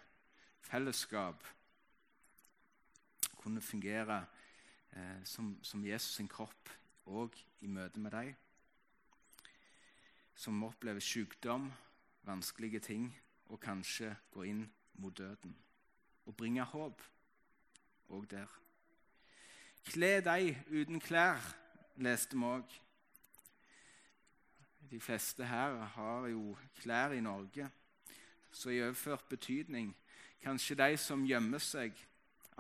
fellesskap 0.63 1.49
kunne 3.41 3.61
fungere 3.61 4.21
eh, 4.97 5.25
som, 5.25 5.59
som, 5.63 5.85
Jesus 5.85 6.17
sin 6.17 6.29
kropp 6.29 6.71
òg 7.07 7.37
i 7.61 7.69
møte 7.69 8.01
med 8.01 8.15
deg. 8.15 8.35
Som 10.35 10.63
opplever 10.67 11.01
sykdom, 11.05 11.71
vanskelige 12.25 12.81
ting 12.81 13.11
og 13.53 13.61
kanskje 13.61 14.15
går 14.33 14.51
inn 14.51 14.65
mot 14.99 15.17
døden. 15.19 15.55
Og 16.27 16.37
bringer 16.37 16.65
håp 16.65 17.03
òg 18.09 18.29
der. 18.31 18.49
Kle 19.85 20.19
deg 20.25 20.55
uten 20.73 21.01
klær, 21.01 21.43
leste 22.01 22.37
vi 22.39 22.49
òg. 22.49 22.81
De 24.91 25.01
fleste 25.01 25.45
her 25.45 25.77
har 25.97 26.29
jo 26.31 26.55
klær 26.81 27.13
i 27.13 27.21
Norge, 27.21 27.69
så 28.53 28.71
i 28.71 28.83
overført 28.83 29.29
betydning 29.29 29.95
Kanskje 30.45 30.77
de 30.77 30.97
som 31.01 31.23
gjemmer 31.25 31.63
seg 31.65 31.97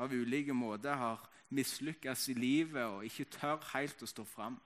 av 0.00 0.12
ulike 0.16 0.54
måter, 0.56 0.96
har 0.96 1.20
mislykkes 1.54 2.28
i 2.32 2.36
livet 2.38 2.84
og 2.84 3.04
ikke 3.06 3.28
tør 3.38 3.62
helt 3.72 4.02
å 4.02 4.08
stå 4.10 4.24
fram. 4.28 4.58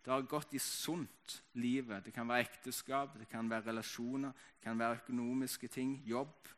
Det 0.00 0.12
har 0.12 0.24
gått 0.24 0.54
i 0.56 0.60
sunt, 0.62 1.42
livet. 1.52 2.04
Det 2.06 2.14
kan 2.16 2.28
være 2.28 2.46
ekteskap, 2.48 3.18
det 3.20 3.28
kan 3.28 3.50
være 3.50 3.68
relasjoner, 3.68 4.32
det 4.32 4.64
kan 4.64 4.78
være 4.80 5.02
økonomiske 5.02 5.68
ting, 5.68 5.98
jobb. 6.08 6.48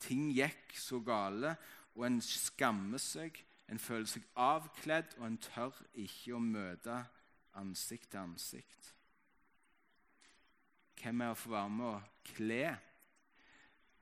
Ting 0.00 0.30
gikk 0.32 0.76
så 0.80 1.00
gale, 1.04 1.54
og 1.96 2.06
en 2.08 2.20
skammer 2.24 3.00
seg, 3.00 3.36
en 3.68 3.80
føler 3.80 4.08
seg 4.08 4.24
avkledd, 4.40 5.16
og 5.18 5.28
en 5.28 5.38
tør 5.44 5.76
ikke 5.96 6.36
å 6.36 6.40
møte 6.40 6.98
ansikt 7.56 8.10
til 8.12 8.22
ansikt. 8.22 8.92
Hvem 10.96 11.20
er 11.20 11.32
å 11.32 11.38
få 11.38 11.52
være 11.52 11.72
med 11.76 11.86
å 11.86 12.32
kle 12.32 12.64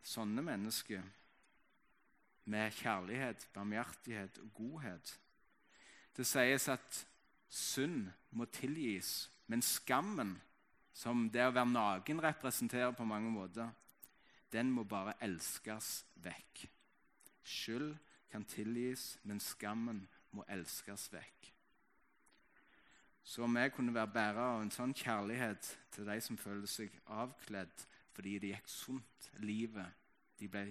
sånne 0.05 0.45
mennesker 0.47 1.03
med 2.51 2.75
kjærlighet, 2.79 3.49
barmhjertighet 3.55 4.39
og 4.45 4.53
godhet? 4.55 5.15
Det 6.15 6.27
sies 6.27 6.69
at 6.71 6.99
synd 7.51 8.11
må 8.35 8.47
tilgis, 8.55 9.29
men 9.51 9.63
skammen, 9.63 10.37
som 10.95 11.27
det 11.35 11.43
å 11.43 11.55
være 11.55 11.73
naken 11.73 12.23
representerer 12.23 12.95
på 12.95 13.07
mange 13.07 13.31
måter, 13.35 13.71
den 14.55 14.71
må 14.71 14.85
bare 14.87 15.17
elskes 15.27 16.05
vekk. 16.23 16.69
Skyld 17.43 17.97
kan 18.31 18.47
tilgis, 18.47 19.17
men 19.27 19.43
skammen 19.43 20.05
må 20.35 20.47
elskes 20.55 21.09
vekk. 21.13 21.51
Så 23.25 23.43
om 23.47 23.57
jeg 23.57 23.73
kunne 23.75 23.95
være 23.95 24.13
bærer 24.15 24.43
av 24.45 24.63
en 24.63 24.71
sånn 24.75 24.95
kjærlighet 24.95 25.71
til 25.95 26.07
de 26.07 26.19
som 26.23 26.39
føler 26.39 26.71
seg 26.71 26.95
avkledd 27.11 27.87
fordi 28.15 28.37
det 28.39 28.53
gikk 28.53 28.69
sunt 28.71 29.31
livet, 29.43 29.89
de 30.39 30.47
ble 30.51 30.69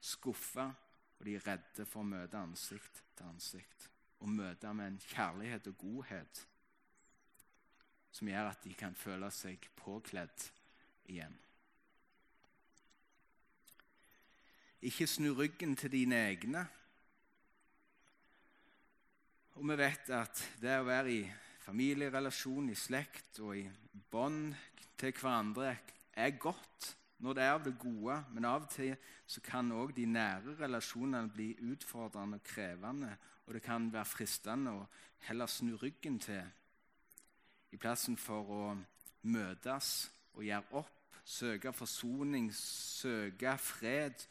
skuffa, 0.00 0.70
og 1.18 1.26
de 1.26 1.36
er 1.36 1.44
redde 1.44 1.84
for 1.88 2.00
å 2.00 2.08
møte 2.08 2.40
ansikt 2.40 3.02
til 3.18 3.28
ansikt 3.28 3.90
og 4.20 4.28
møte 4.32 4.72
med 4.74 4.92
en 4.92 5.00
kjærlighet 5.10 5.66
og 5.70 5.78
godhet 5.78 6.46
som 8.16 8.28
gjør 8.30 8.48
at 8.48 8.62
de 8.64 8.72
kan 8.74 8.94
føle 8.96 9.28
seg 9.34 9.66
påkledd 9.76 10.46
igjen. 11.12 11.34
Ikke 14.86 15.08
snu 15.10 15.32
ryggen 15.36 15.74
til 15.76 15.92
dine 15.92 16.22
egne. 16.30 16.62
Og 19.56 19.68
vi 19.68 19.76
vet 19.80 20.12
at 20.16 20.40
det 20.62 20.78
å 20.80 20.86
være 20.86 21.12
i 21.12 21.20
familierelasjon, 21.66 22.70
i 22.70 22.78
slekt 22.78 23.40
og 23.42 23.56
i 23.58 23.66
bånd 24.12 24.54
til 24.96 25.12
hverandre 25.16 25.74
er 26.16 26.38
godt 26.40 26.92
når 27.24 27.36
det 27.36 27.44
er 27.44 27.54
av 27.54 27.62
det 27.64 27.72
gode, 27.80 28.16
men 28.32 28.44
av 28.44 28.66
og 28.66 28.72
til 28.72 28.92
så 29.26 29.40
kan 29.44 29.72
òg 29.72 29.94
de 29.96 30.04
nære 30.08 30.56
relasjonene 30.60 31.32
bli 31.32 31.54
utfordrende 31.72 32.38
og 32.40 32.44
krevende 32.46 33.14
og 33.46 33.54
det 33.54 33.62
kan 33.62 33.88
være 33.92 34.08
fristende 34.10 34.74
å 34.74 34.86
heller 35.28 35.50
snu 35.50 35.74
ryggen 35.80 36.18
til 36.22 36.42
i 37.74 37.78
plassen 37.78 38.16
for 38.18 38.52
å 38.52 38.62
møtes 39.26 40.10
og 40.36 40.44
gjøre 40.46 40.80
opp, 40.80 40.92
søke 41.26 41.72
forsoning, 41.74 42.50
søke 42.54 43.56
fred 43.58 44.26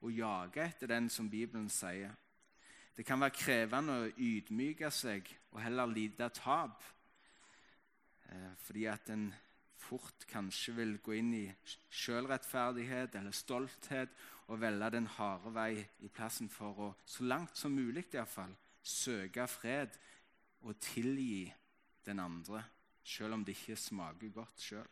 og 0.00 0.12
jage 0.16 0.64
etter 0.64 0.90
den, 0.90 1.10
som 1.12 1.28
Bibelen 1.30 1.68
sier. 1.70 2.14
Det 2.96 3.06
kan 3.06 3.20
være 3.22 3.36
krevende 3.36 3.96
å 3.96 4.08
ydmyke 4.18 4.90
seg 4.92 5.28
og 5.52 5.62
heller 5.62 5.90
lide 5.90 6.28
tap, 6.36 6.82
eh, 8.28 8.50
fordi 8.66 8.86
at 8.90 9.10
en 9.10 9.30
fort 9.80 10.26
kanskje 10.30 10.74
vil 10.76 10.98
gå 11.02 11.16
inn 11.18 11.32
i 11.34 11.46
selvrettferdighet 12.02 13.16
eller 13.18 13.34
stolthet 13.34 14.12
og 14.50 14.58
velge 14.58 14.90
den 14.96 15.06
harde 15.06 15.52
vei 15.54 15.78
i 16.02 16.10
plassen 16.10 16.50
for 16.50 16.82
å, 16.82 16.88
så 17.06 17.26
langt 17.26 17.58
som 17.58 17.74
mulig 17.74 18.08
iallfall, 18.10 18.52
søke 18.82 19.46
fred 19.46 19.94
og 20.66 20.78
tilgi 20.82 21.46
den 22.06 22.18
andre, 22.22 22.64
selv 23.06 23.36
om 23.36 23.44
det 23.46 23.54
ikke 23.54 23.78
smaker 23.78 24.34
godt 24.34 24.64
sjøl. 24.64 24.88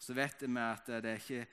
Så 0.00 0.16
vet 0.16 0.44
vi 0.44 0.60
at 0.60 0.92
det 1.00 1.10
er 1.10 1.20
ikke 1.20 1.46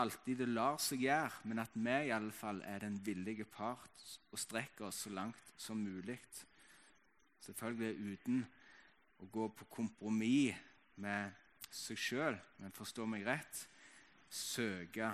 alltid 0.00 0.40
det 0.40 0.48
lar 0.50 0.80
seg 0.82 1.04
gjøre, 1.04 1.44
men 1.48 1.62
at 1.62 1.76
vi 1.76 1.94
i 2.08 2.12
alle 2.16 2.32
fall 2.34 2.60
er 2.66 2.82
den 2.84 2.98
villige 3.04 3.46
part 3.48 4.02
og 4.32 4.40
strekker 4.40 4.88
oss 4.88 5.04
så 5.04 5.12
langt 5.14 5.52
som 5.60 5.80
mulig. 5.80 6.18
Selvfølgelig 7.44 8.16
uten 8.16 8.42
å 9.20 9.28
gå 9.32 9.48
på 9.56 9.68
kompromiss 9.72 10.56
med 11.00 11.32
seg 11.74 11.98
sjøl, 11.98 12.36
men 12.62 12.74
forstå 12.74 13.06
meg 13.08 13.24
rett 13.26 13.64
søke 14.34 15.12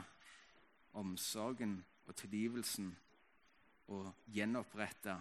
omsorgen 0.93 1.85
og 2.07 2.17
tilgivelsen 2.17 2.91
og 3.89 4.13
gjenopprette 4.27 5.17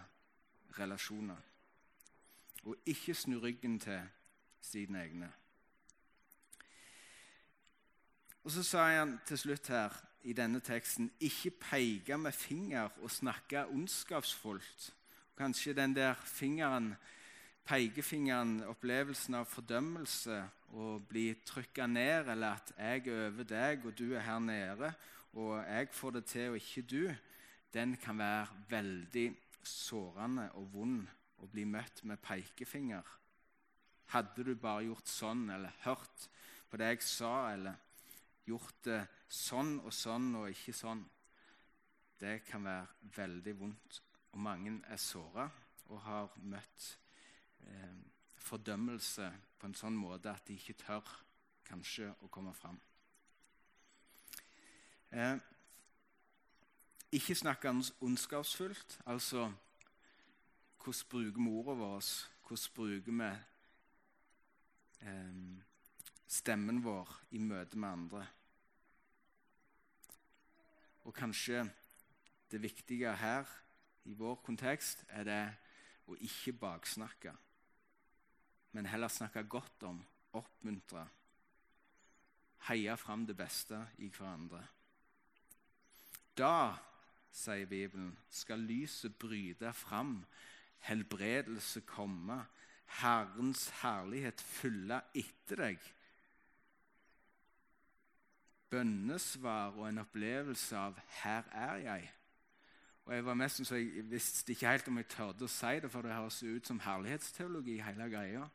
relasjoner. 0.79 1.37
Og 2.63 2.75
ikke 2.85 3.13
snu 3.13 3.39
ryggen 3.39 3.79
til 3.79 4.01
sine 4.61 5.03
egne. 5.03 5.31
Og 8.43 8.51
Så 8.51 8.63
sa 8.63 8.83
han 8.97 9.19
til 9.25 9.37
slutt 9.37 9.67
her 9.67 9.93
i 10.23 10.33
denne 10.33 10.59
teksten 10.59 11.11
ikke 11.19 11.51
peke 11.51 12.17
med 12.17 12.31
finger 12.31 12.89
og 13.01 13.11
snakke 13.11 13.65
ondskapsfullt. 13.65 14.93
Kanskje 15.37 15.73
den 15.73 15.95
der 15.95 16.13
fingeren, 16.13 16.95
pekefingeren, 17.65 18.63
opplevelsen 18.63 19.37
av 19.39 19.45
fordømmelse 19.45 20.41
og 20.73 21.05
bli 21.07 21.33
trykka 21.45 21.87
ned, 21.87 22.27
eller 22.27 22.57
at 22.57 22.73
jeg 22.77 23.07
er 23.07 23.27
over 23.27 23.43
deg, 23.43 23.85
og 23.85 23.97
du 23.99 24.13
er 24.13 24.25
her 24.25 24.39
nede, 24.39 24.93
og 25.37 25.59
jeg 25.61 25.89
får 25.93 26.15
det 26.17 26.25
til, 26.25 26.49
og 26.49 26.57
ikke 26.57 26.81
du, 26.81 27.03
den 27.73 27.95
kan 28.01 28.17
være 28.17 28.47
veldig 28.69 29.27
sårende 29.63 30.49
og 30.57 30.71
vond 30.73 31.03
å 31.39 31.47
bli 31.51 31.65
møtt 31.69 32.03
med 32.09 32.21
pekefinger. 32.23 33.05
Hadde 34.09 34.43
du 34.43 34.55
bare 34.57 34.87
gjort 34.87 35.09
sånn, 35.09 35.45
eller 35.53 35.75
hørt 35.85 36.25
på 36.69 36.79
det 36.81 36.89
jeg 36.95 37.05
sa, 37.05 37.33
eller 37.53 37.77
gjort 38.49 38.81
det 38.87 39.03
sånn 39.29 39.77
og 39.83 39.93
sånn 39.93 40.31
og 40.39 40.49
ikke 40.49 40.73
sånn, 40.73 41.03
det 42.19 42.39
kan 42.47 42.65
være 42.65 43.11
veldig 43.15 43.55
vondt. 43.59 44.01
Og 44.33 44.41
mange 44.43 44.75
er 44.89 45.01
såra 45.01 45.47
og 45.89 46.01
har 46.05 46.35
møtt 46.45 46.89
eh, 47.65 47.95
fordømmelse 48.49 49.29
på 49.59 49.69
en 49.69 49.77
sånn 49.77 49.97
måte 49.97 50.31
at 50.31 50.45
de 50.47 50.57
ikke 50.57 50.77
tør 50.83 51.15
kanskje 51.69 52.11
å 52.25 52.29
komme 52.33 52.53
fram. 52.57 52.77
Eh, 55.11 55.37
ikke 57.11 57.35
snakke 57.35 57.69
ondskapsfullt, 58.01 58.99
altså 59.05 59.53
hvordan 60.83 61.09
bruker 61.09 61.41
vi 61.41 61.49
ordet 61.49 61.77
vårt? 61.77 62.29
Hvordan 62.47 62.73
bruker 62.75 63.11
vi 63.11 63.31
eh, 65.01 65.33
stemmen 66.27 66.83
vår 66.83 67.19
i 67.31 67.37
møte 67.37 67.77
med 67.77 67.89
andre? 67.89 68.27
Og 71.03 71.13
kanskje 71.13 71.65
det 72.51 72.61
viktige 72.61 73.15
her 73.15 73.45
i 74.05 74.13
vår 74.13 74.35
kontekst 74.35 75.05
er 75.09 75.23
det 75.23 75.43
å 76.07 76.17
ikke 76.21 76.53
baksnakke 76.53 77.33
men 78.71 78.85
heller 78.85 79.07
snakke 79.07 79.43
godt 79.49 79.83
om, 79.89 80.01
oppmuntre, 80.37 81.05
heie 82.69 82.95
fram 83.01 83.25
det 83.25 83.35
beste 83.37 83.79
i 84.03 84.09
hverandre. 84.13 84.61
Da, 86.39 86.79
sier 87.31 87.65
Bibelen, 87.67 88.17
skal 88.31 88.59
lyset 88.63 89.15
bryte 89.19 89.73
fram, 89.73 90.25
helbredelse 90.87 91.81
komme, 91.81 92.45
Herrens 93.01 93.65
herlighet 93.81 94.39
fylle 94.41 95.01
etter 95.13 95.59
deg. 95.65 95.89
Bønnesvar 98.71 99.75
og 99.75 99.89
en 99.89 100.01
opplevelse 100.05 100.77
av 100.77 100.99
'her 101.21 101.43
er 101.51 101.75
jeg'. 101.75 102.09
Og 103.05 103.15
Jeg 103.15 103.25
var 103.25 103.33
nesten 103.33 103.65
så 103.65 103.75
jeg 103.75 104.11
visste 104.11 104.51
ikke 104.51 104.67
helt 104.67 104.87
om 104.87 104.97
jeg 104.97 105.07
tørde 105.07 105.43
å 105.43 105.47
si 105.47 105.79
det, 105.79 105.91
for 105.91 106.01
det 106.01 106.13
høres 106.13 106.43
ut 106.43 106.67
som 106.67 106.79
herlighetsteologi. 106.79 107.79
hele 107.81 108.09
greia. 108.09 108.47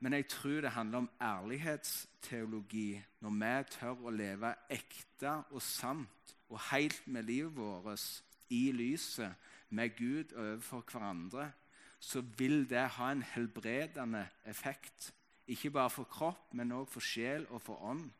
Men 0.00 0.12
jeg 0.12 0.28
tror 0.28 0.60
det 0.60 0.70
handler 0.70 0.98
om 0.98 1.10
ærlighetsteologi 1.20 3.04
når 3.20 3.30
vi 3.30 3.70
tør 3.70 4.06
å 4.06 4.10
leve 4.10 4.54
ekte 4.70 5.44
og 5.50 5.62
sant 5.62 6.36
og 6.52 6.60
helt 6.70 7.06
med 7.08 7.22
livet 7.22 7.56
vårt 7.56 8.22
i 8.52 8.72
lyset 8.72 9.34
med 9.70 9.96
Gud 9.96 10.32
overfor 10.36 10.84
hverandre. 10.92 11.52
Så 12.00 12.20
vil 12.20 12.66
det 12.70 12.88
ha 12.98 13.12
en 13.12 13.22
helbredende 13.22 14.26
effekt. 14.46 15.14
Ikke 15.46 15.70
bare 15.70 15.90
for 15.90 16.04
kropp, 16.04 16.54
men 16.54 16.72
også 16.72 16.92
for 16.92 17.00
sjel 17.00 17.46
og 17.50 17.62
for 17.62 17.82
ånd. 17.82 18.10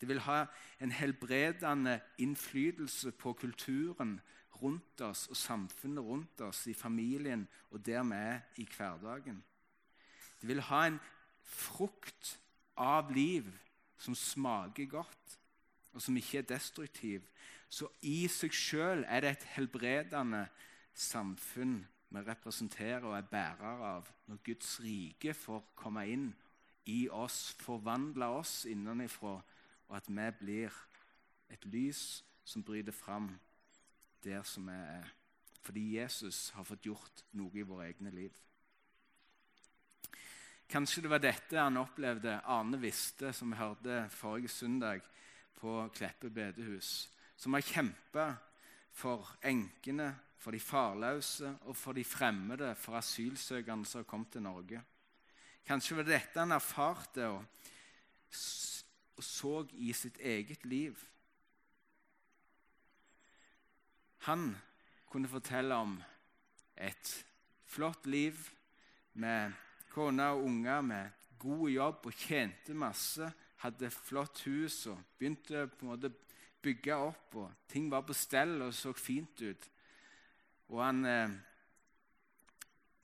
Det 0.00 0.08
vil 0.08 0.20
ha 0.20 0.44
en 0.80 0.92
helbredende 0.92 2.00
innflytelse 2.18 3.12
på 3.12 3.32
kulturen 3.32 4.20
rundt 4.62 5.00
oss 5.00 5.26
og 5.28 5.36
samfunnet 5.36 6.04
rundt 6.04 6.40
oss, 6.40 6.66
i 6.66 6.74
familien 6.74 7.46
og 7.70 7.86
der 7.86 8.02
vi 8.02 8.14
er 8.16 8.40
i 8.56 8.68
hverdagen. 8.76 9.44
Det 10.40 10.48
vil 10.48 10.60
ha 10.60 10.86
en 10.86 11.00
frukt 11.42 12.38
av 12.76 13.12
liv 13.12 13.48
som 13.98 14.14
smaker 14.14 14.84
godt, 14.84 15.38
og 15.92 16.02
som 16.02 16.16
ikke 16.16 16.38
er 16.38 16.48
destruktiv. 16.48 17.22
Så 17.68 17.88
i 18.06 18.26
seg 18.30 18.54
sjøl 18.54 19.04
er 19.08 19.24
det 19.24 19.30
et 19.34 19.46
helbredende 19.56 20.46
samfunn 20.94 21.80
vi 22.08 22.22
representerer 22.22 23.04
og 23.04 23.16
er 23.18 23.30
bærere 23.30 23.88
av 23.96 24.10
når 24.30 24.42
Guds 24.46 24.76
rike 24.80 25.34
får 25.34 25.64
komme 25.78 26.06
inn 26.08 26.28
i 26.86 27.08
oss, 27.10 27.50
forvandle 27.58 28.28
oss 28.38 28.60
innenfra, 28.70 29.40
og 29.88 29.96
at 29.98 30.06
vi 30.08 30.26
blir 30.38 30.74
et 31.50 31.66
lys 31.66 32.22
som 32.46 32.62
bryter 32.62 32.94
fram 32.94 33.32
der 34.24 34.42
som 34.46 34.70
vi 34.70 34.74
er. 34.74 35.10
Fordi 35.66 35.96
Jesus 35.96 36.50
har 36.54 36.66
fått 36.66 36.86
gjort 36.86 37.24
noe 37.34 37.58
i 37.58 37.66
våre 37.66 37.88
egne 37.90 38.12
liv. 38.14 38.34
Kanskje 40.70 41.02
det 41.02 41.10
var 41.10 41.22
dette 41.22 41.58
han 41.58 41.78
opplevde 41.78 42.40
Arne 42.42 42.78
visste, 42.82 43.32
som 43.34 43.50
vi 43.50 43.58
hørte 43.58 44.06
forrige 44.10 44.50
søndag 44.50 45.02
på 45.58 45.78
Kleppe 45.94 46.30
bedehus. 46.30 47.08
Som 47.36 47.54
har 47.54 47.64
kjempa 47.64 48.30
for 48.96 49.36
enkene, 49.44 50.14
for 50.38 50.54
de 50.54 50.60
farløse 50.60 51.48
og 51.66 51.76
for 51.76 51.96
de 51.96 52.04
fremmede, 52.04 52.74
for 52.78 52.96
asylsøkerne 52.96 53.86
som 53.86 53.98
har 53.98 54.08
kommet 54.08 54.30
til 54.32 54.42
Norge. 54.42 54.82
Kanskje 55.66 55.96
var 55.96 56.06
det 56.06 56.14
dette 56.20 56.40
han 56.40 56.54
erfarte 56.54 57.26
og, 57.26 57.44
så 58.30 59.66
i 59.72 59.92
sitt 59.96 60.18
eget 60.20 60.64
liv. 60.68 60.96
Han 64.28 64.52
kunne 65.10 65.30
fortelle 65.30 65.74
om 65.74 65.96
et 66.76 67.12
flott 67.66 68.06
liv 68.06 68.36
med 69.12 69.52
kone 69.90 70.28
og 70.34 70.44
unger 70.44 70.80
med 70.84 71.10
god 71.38 71.68
jobb 71.70 72.06
og 72.10 72.20
tjente 72.20 72.74
masse. 72.74 73.30
Hadde 73.64 73.90
flott 73.90 74.42
hus 74.44 74.86
og 74.92 75.00
begynte 75.18 75.66
på 75.66 75.86
en 75.86 75.92
måte 75.94 76.12
bygge 76.66 76.96
opp. 76.98 77.36
og 77.42 77.68
Ting 77.70 77.90
var 77.92 78.04
på 78.06 78.16
stell 78.16 78.58
og 78.66 78.74
så 78.74 78.92
fint 78.96 79.42
ut. 79.42 79.68
Og 80.74 80.82
han 80.82 81.04
eh, 81.06 81.36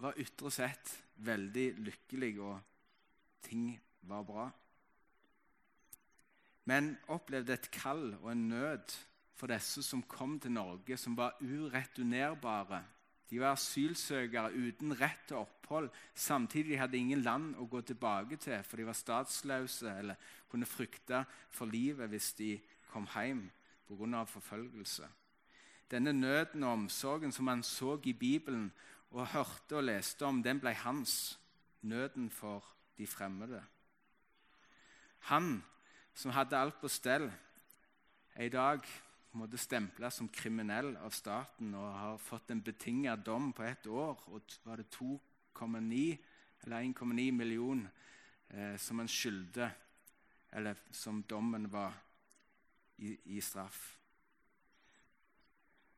var 0.03 0.19
ytre 0.19 0.51
sett 0.51 0.97
veldig 1.23 1.69
lykkelig, 1.87 2.33
og 2.43 2.59
ting 3.47 3.71
var 4.11 4.27
bra. 4.27 4.49
Men 6.71 6.97
opplevde 7.15 7.55
et 7.55 7.71
kall 7.75 8.13
og 8.21 8.33
en 8.33 8.49
nød 8.51 8.97
for 9.39 9.51
disse 9.51 9.83
som 9.87 10.03
kom 10.07 10.37
til 10.43 10.55
Norge, 10.55 10.99
som 10.99 11.17
var 11.19 11.39
ureturnerbare 11.43 12.83
de 13.33 13.39
var 13.41 13.55
asylsøkere 13.57 14.53
uten 14.53 14.93
rett 15.01 15.23
til 15.25 15.39
opphold. 15.41 15.87
Samtidig 16.13 16.77
hadde 16.77 16.93
de 16.93 17.01
ingen 17.01 17.23
land 17.25 17.55
å 17.57 17.65
gå 17.65 17.81
tilbake 17.81 18.37
til, 18.37 18.59
for 18.61 18.77
de 18.77 18.85
var 18.85 18.99
statsløse 18.99 19.89
eller 19.89 20.21
kunne 20.53 20.69
frykte 20.69 21.23
for 21.49 21.73
livet 21.73 22.13
hvis 22.13 22.35
de 22.37 22.51
kom 22.93 23.09
hjem 23.15 23.51
pga. 23.89 24.25
forfølgelse. 24.25 25.09
Denne 25.91 26.13
nøden 26.13 26.65
og 26.65 26.73
omsorgen 26.73 27.33
som 27.33 27.47
han 27.47 27.63
så 27.63 27.99
i 28.05 28.13
Bibelen 28.13 28.73
og 29.11 29.27
hørte 29.27 29.77
og 29.77 29.85
leste 29.85 30.25
om, 30.25 30.43
den 30.43 30.61
ble 30.61 30.75
hans. 30.75 31.39
Nøden 31.83 32.31
for 32.31 32.65
de 32.99 33.07
fremmede. 33.07 33.63
Han 35.19 35.65
som 36.15 36.31
hadde 36.31 36.57
alt 36.57 36.81
på 36.81 36.89
stell, 36.89 37.33
er 38.35 38.45
i 38.45 38.49
dag 38.49 38.81
måtte 39.33 39.61
stemple 39.61 40.11
som 40.13 40.29
kriminell 40.29 40.95
av 41.01 41.13
staten 41.17 41.75
og 41.75 41.89
har 41.97 42.21
fått 42.21 42.53
en 42.53 42.63
betinget 42.65 43.25
dom 43.27 43.53
på 43.53 43.65
ett 43.65 43.87
år. 43.87 44.21
Og 44.29 44.57
var 44.65 44.81
det 44.81 44.89
2,9 44.95 46.19
eller 46.65 46.81
1,9 46.81 47.31
millioner 47.33 47.91
eh, 48.49 48.77
som 48.79 48.99
han 48.99 49.09
skyldte, 49.09 49.71
eller 50.53 50.77
som 50.91 51.23
dommen 51.23 51.67
var 51.73 51.95
i, 53.03 53.17
i 53.37 53.41
straff. 53.43 53.81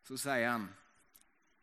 Så 0.05 0.19
sier 0.21 0.49
han 0.51 0.67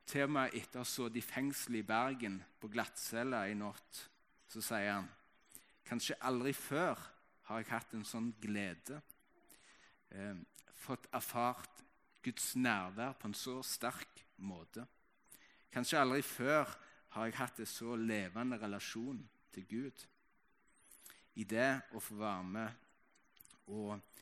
til 0.09 0.25
og 0.25 0.33
med 0.35 0.55
etter 0.57 0.81
å 0.81 0.83
ha 0.83 0.89
sittet 0.89 1.21
i 1.21 1.25
fengsel 1.25 1.77
i 1.79 1.85
Bergen, 1.87 2.39
på 2.59 2.69
glattcella 2.71 3.45
i 3.49 3.57
natt, 3.57 4.05
så 4.51 4.63
sier 4.63 4.95
han 4.97 5.09
Kanskje 5.87 6.15
aldri 6.23 6.53
før 6.55 6.99
har 7.49 7.59
jeg 7.59 7.67
hatt 7.71 7.93
en 7.97 8.05
sånn 8.07 8.29
glede. 8.39 9.01
Eh, 10.13 10.37
fått 10.79 11.09
erfart 11.11 11.81
Guds 12.23 12.53
nærvær 12.55 13.17
på 13.19 13.27
en 13.27 13.35
så 13.35 13.57
sterk 13.65 14.21
måte. 14.45 14.85
Kanskje 15.73 15.99
aldri 15.99 16.21
før 16.23 16.69
har 17.15 17.27
jeg 17.27 17.37
hatt 17.41 17.59
en 17.59 17.69
så 17.69 17.97
levende 17.99 18.59
relasjon 18.61 19.19
til 19.51 19.67
Gud. 19.67 20.05
I 21.35 21.43
det 21.43 21.73
å 21.91 21.99
få 21.99 22.15
være 22.21 22.47
med 22.53 22.87
og 23.71 24.20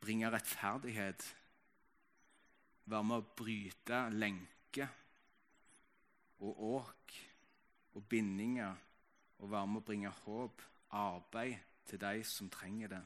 bringe 0.00 0.30
rettferdighet, 0.30 1.24
være 2.88 3.04
med 3.04 3.20
å 3.20 3.28
bryte 3.36 4.00
lenker 4.14 4.88
og 6.38 6.64
åk 6.70 7.18
og 7.98 8.04
bindinger, 8.08 8.74
og 9.38 9.50
være 9.50 9.70
med 9.70 9.82
å 9.82 9.86
bringe 9.86 10.16
håp, 10.24 10.62
arbeid, 10.94 11.58
til 11.88 12.00
de 12.00 12.20
som 12.28 12.50
trenger 12.52 12.92
det. 12.92 13.04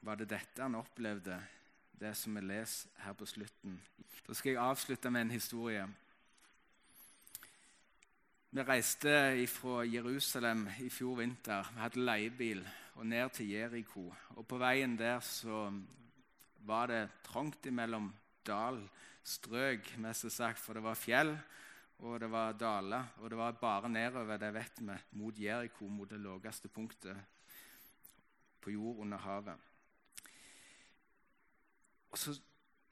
var 0.00 0.16
det 0.16 0.30
dette 0.30 0.62
han 0.62 0.78
opplevde, 0.78 1.36
det 1.98 2.14
som 2.16 2.36
vi 2.36 2.40
leser 2.46 2.90
her 3.02 3.16
på 3.18 3.26
slutten. 3.26 3.78
Da 4.26 4.34
skal 4.34 4.54
jeg 4.54 4.62
avslutte 4.62 5.10
med 5.10 5.26
en 5.26 5.34
historie. 5.34 5.82
Vi 8.50 8.62
reiste 8.64 9.10
fra 9.52 9.82
Jerusalem 9.84 10.62
i 10.80 10.86
fjor 10.88 11.18
vinter. 11.18 11.66
Vi 11.68 11.82
hadde 11.82 12.00
leiebil 12.00 12.62
og 12.96 13.04
ned 13.04 13.28
til 13.36 13.50
Jeriko. 13.52 14.06
Og 14.40 14.46
På 14.48 14.56
veien 14.56 14.94
der 14.96 15.20
så 15.20 15.66
var 16.64 16.86
det 16.88 17.10
trangt 17.26 17.66
imellom 17.68 18.06
dalstrøk, 18.48 19.90
mest 20.00 20.30
sagt, 20.32 20.58
for 20.58 20.72
det 20.72 20.82
var 20.82 20.96
fjell 20.96 21.34
og 21.98 22.20
det 22.20 22.30
var 22.32 22.56
daler. 22.56 23.04
Og 23.20 23.28
det 23.30 23.36
var 23.36 23.52
bare 23.52 23.88
nedover, 23.88 24.40
det 24.40 24.54
vet 24.54 24.80
vi, 24.80 24.96
mot 25.20 25.38
Jeriko, 25.38 25.84
mot 25.84 26.08
det 26.08 26.20
laveste 26.20 26.68
punktet 26.68 27.20
på 28.60 28.70
jord 28.70 29.02
under 29.04 29.18
havet. 29.18 29.58
Og 32.10 32.18
så 32.18 32.32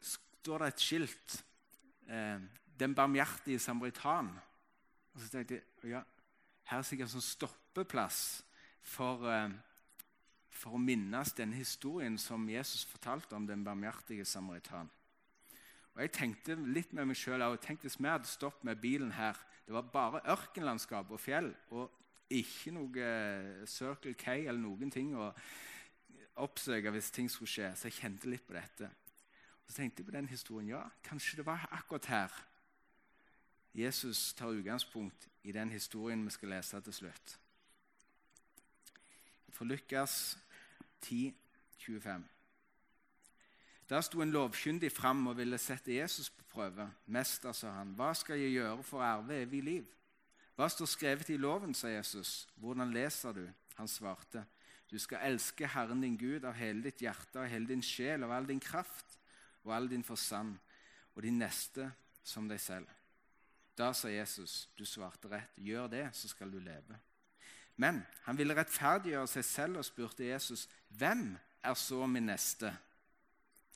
står 0.01 0.59
det 0.59 0.69
et 0.69 0.81
skilt 0.85 1.45
eh, 2.09 2.41
'Den 2.79 2.95
barmhjertige 2.95 3.59
samaritan'. 3.59 4.37
Og 5.17 5.23
så 5.25 5.31
tenkte 5.33 5.57
jeg 5.57 5.95
ja, 5.95 6.03
her 6.69 6.83
er 6.83 6.85
sikkert 6.85 7.09
en 7.09 7.15
sånn 7.17 7.25
stoppeplass 7.25 8.21
for, 8.85 9.25
eh, 9.31 9.55
for 10.53 10.77
å 10.77 10.81
minnes 10.83 11.33
denne 11.39 11.57
historien 11.57 12.19
som 12.21 12.45
Jesus 12.51 12.85
fortalte 12.85 13.37
om 13.37 13.47
den 13.49 13.65
barmhjertige 13.65 14.27
samaritan. 14.29 14.91
Og 15.95 16.03
Jeg 16.03 16.13
tenkte 16.13 16.59
litt 16.69 16.93
med 16.93 17.07
meg 17.09 17.17
sjøl 17.17 17.41
Tenk 17.57 17.81
hvis 17.81 17.97
vi 17.97 18.09
hadde 18.09 18.29
stoppet 18.29 18.65
med 18.65 18.81
bilen 18.81 19.13
her. 19.13 19.39
Det 19.65 19.73
var 19.73 19.89
bare 19.89 20.21
ørkenlandskap 20.29 21.11
og 21.11 21.21
fjell, 21.21 21.55
og 21.71 21.91
ikke 22.29 22.75
noe 22.77 23.01
eh, 23.01 23.65
Circle 23.65 24.13
K 24.15 24.35
eller 24.43 24.61
noen 24.61 24.91
ting 24.91 25.15
å 25.17 25.31
oppsøke 26.45 26.93
hvis 26.93 27.11
ting 27.11 27.31
skulle 27.31 27.49
skje. 27.49 27.73
Så 27.73 27.89
jeg 27.89 28.03
kjente 28.03 28.29
litt 28.29 28.45
på 28.47 28.53
dette. 28.53 28.91
Og 29.65 29.73
Så 29.73 29.81
tenkte 29.81 30.03
jeg 30.03 30.11
på 30.11 30.19
den 30.19 30.29
historien. 30.29 30.69
Ja, 30.69 30.83
kanskje 31.03 31.41
det 31.41 31.47
var 31.47 31.65
akkurat 31.73 32.13
her 32.13 32.37
Jesus 33.77 34.33
tar 34.35 34.55
utgangspunkt 34.57 35.29
i 35.45 35.53
den 35.53 35.71
historien 35.71 36.25
vi 36.25 36.31
skal 36.31 36.49
lese 36.49 36.81
til 36.81 36.93
slutt. 36.93 37.39
Fra 39.53 39.65
Lukas 39.65 40.39
10, 41.01 41.35
25. 41.79 42.25
Der 43.89 44.01
sto 44.01 44.23
en 44.23 44.31
lovkyndig 44.31 44.93
fram 44.93 45.27
og 45.27 45.37
ville 45.37 45.59
sette 45.59 45.95
Jesus 45.95 46.31
på 46.31 46.45
prøve. 46.57 46.93
'Mester', 47.07 47.53
sa 47.53 47.71
han, 47.71 47.93
'hva 47.95 48.15
skal 48.15 48.39
jeg 48.39 48.57
gjøre 48.57 48.83
for 48.83 48.99
å 48.99 49.05
arve 49.05 49.43
evig 49.43 49.63
liv?' 49.63 49.95
'Hva 50.57 50.69
står 50.69 50.87
skrevet 50.87 51.29
i 51.31 51.37
loven', 51.37 51.75
sa 51.75 51.89
Jesus. 51.89 52.49
'Hvordan 52.57 52.93
leser 52.93 53.33
du?' 53.33 53.53
Han 53.77 53.89
svarte, 53.89 54.45
'Du 54.91 54.99
skal 54.99 55.19
elske 55.23 55.67
Herren 55.67 56.03
din 56.03 56.17
Gud 56.17 56.45
av 56.45 56.55
hele 56.55 56.83
ditt 56.83 57.01
hjerte, 57.01 57.39
av 57.39 57.47
hele 57.47 57.67
din 57.67 57.83
sjel, 57.83 58.23
av 58.23 58.31
all 58.31 58.49
din 58.49 58.61
kraft 58.61 59.19
og 59.65 59.77
all 59.77 59.91
din 59.91 60.05
forstand, 60.05 60.57
og 61.15 61.23
din 61.23 61.39
neste 61.39 61.93
som 62.25 62.49
deg 62.49 62.61
selv.' 62.61 62.96
Da 63.79 63.93
sa 63.93 64.09
Jesus, 64.09 64.69
'Du 64.79 64.85
svarte 64.85 65.29
rett. 65.29 65.51
Gjør 65.57 65.87
det, 65.87 66.09
så 66.13 66.29
skal 66.29 66.53
du 66.53 66.59
leve.' 66.59 66.99
Men 67.77 68.07
han 68.23 68.39
ville 68.39 68.57
rettferdiggjøre 68.57 69.27
seg 69.27 69.45
selv 69.45 69.77
og 69.77 69.85
spurte 69.85 70.25
Jesus, 70.25 70.69
'Hvem 70.89 71.39
er 71.63 71.75
så 71.75 72.07
min 72.07 72.27
neste?' 72.27 72.77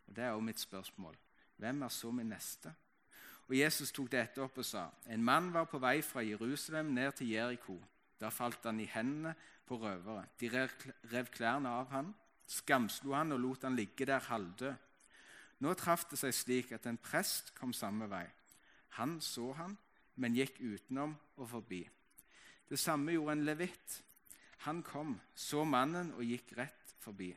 Og 0.09 0.17
Det 0.17 0.25
er 0.25 0.31
også 0.31 0.41
mitt 0.41 0.61
spørsmål. 0.61 1.17
Hvem 1.57 1.83
er 1.83 1.89
så 1.89 2.11
min 2.11 2.29
neste? 2.29 2.75
Og 3.49 3.59
Jesus 3.59 3.93
tok 3.93 4.13
dette 4.13 4.43
opp 4.43 4.59
og 4.59 4.65
sa.: 4.65 4.89
En 5.07 5.23
mann 5.23 5.53
var 5.55 5.65
på 5.65 5.79
vei 5.79 6.03
fra 6.03 6.21
Jerusalem 6.21 6.87
ned 6.87 7.13
til 7.13 7.29
Jeriko. 7.29 7.83
Da 8.21 8.29
falt 8.29 8.65
han 8.65 8.81
i 8.81 8.85
hendene 8.85 9.35
på 9.67 9.79
røvere. 9.79 10.25
De 10.41 10.69
rev 11.13 11.27
klærne 11.27 11.69
av 11.69 11.89
han, 11.91 12.15
skamslo 12.47 13.15
han 13.15 13.33
og 13.33 13.41
lot 13.41 13.63
han 13.63 13.77
ligge 13.77 14.07
der 14.07 14.19
halvdød. 14.19 14.75
Nå 15.61 15.75
traff 15.75 16.05
det 16.11 16.19
seg 16.19 16.35
slik 16.35 16.73
at 16.73 16.87
en 16.87 16.99
prest 16.99 17.55
kom 17.55 17.73
samme 17.73 18.09
vei. 18.11 18.27
Han 18.99 19.21
så 19.21 19.53
han, 19.53 19.79
men 20.21 20.37
gikk 20.37 20.61
utenom 20.61 21.15
og 21.41 21.49
forbi. 21.49 21.81
Det 22.69 22.79
samme 22.79 23.15
gjorde 23.17 23.39
en 23.39 23.47
levitt. 23.49 24.01
Han 24.67 24.83
kom, 24.85 25.17
så 25.35 25.65
mannen 25.65 26.13
og 26.15 26.27
gikk 26.29 26.53
rett 26.59 26.95
forbi. 27.01 27.31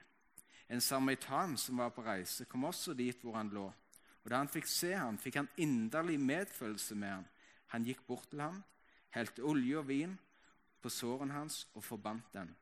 En 0.69 0.82
samaritan 0.82 1.56
som 1.58 1.80
var 1.80 1.93
på 1.96 2.04
reise, 2.04 2.46
kom 2.46 2.67
også 2.67 2.93
dit 2.98 3.24
hvor 3.24 3.38
han 3.39 3.52
lå. 3.54 3.65
Og 4.24 4.30
Da 4.30 4.39
han 4.39 4.52
fikk 4.52 4.67
se 4.67 4.93
ham, 4.96 5.17
fikk 5.17 5.36
han 5.36 5.50
inderlig 5.58 6.19
medfølelse 6.19 6.96
med 6.96 7.10
ham. 7.10 7.26
Han 7.74 7.84
gikk 7.88 8.06
bort 8.08 8.30
til 8.30 8.43
ham, 8.43 8.62
helte 9.12 9.43
olje 9.43 9.78
og 9.78 9.88
vin 9.88 10.17
på 10.82 10.89
såren 10.89 11.32
hans 11.32 11.67
og 11.74 11.84
forbandt 11.84 12.34
den. 12.34 12.56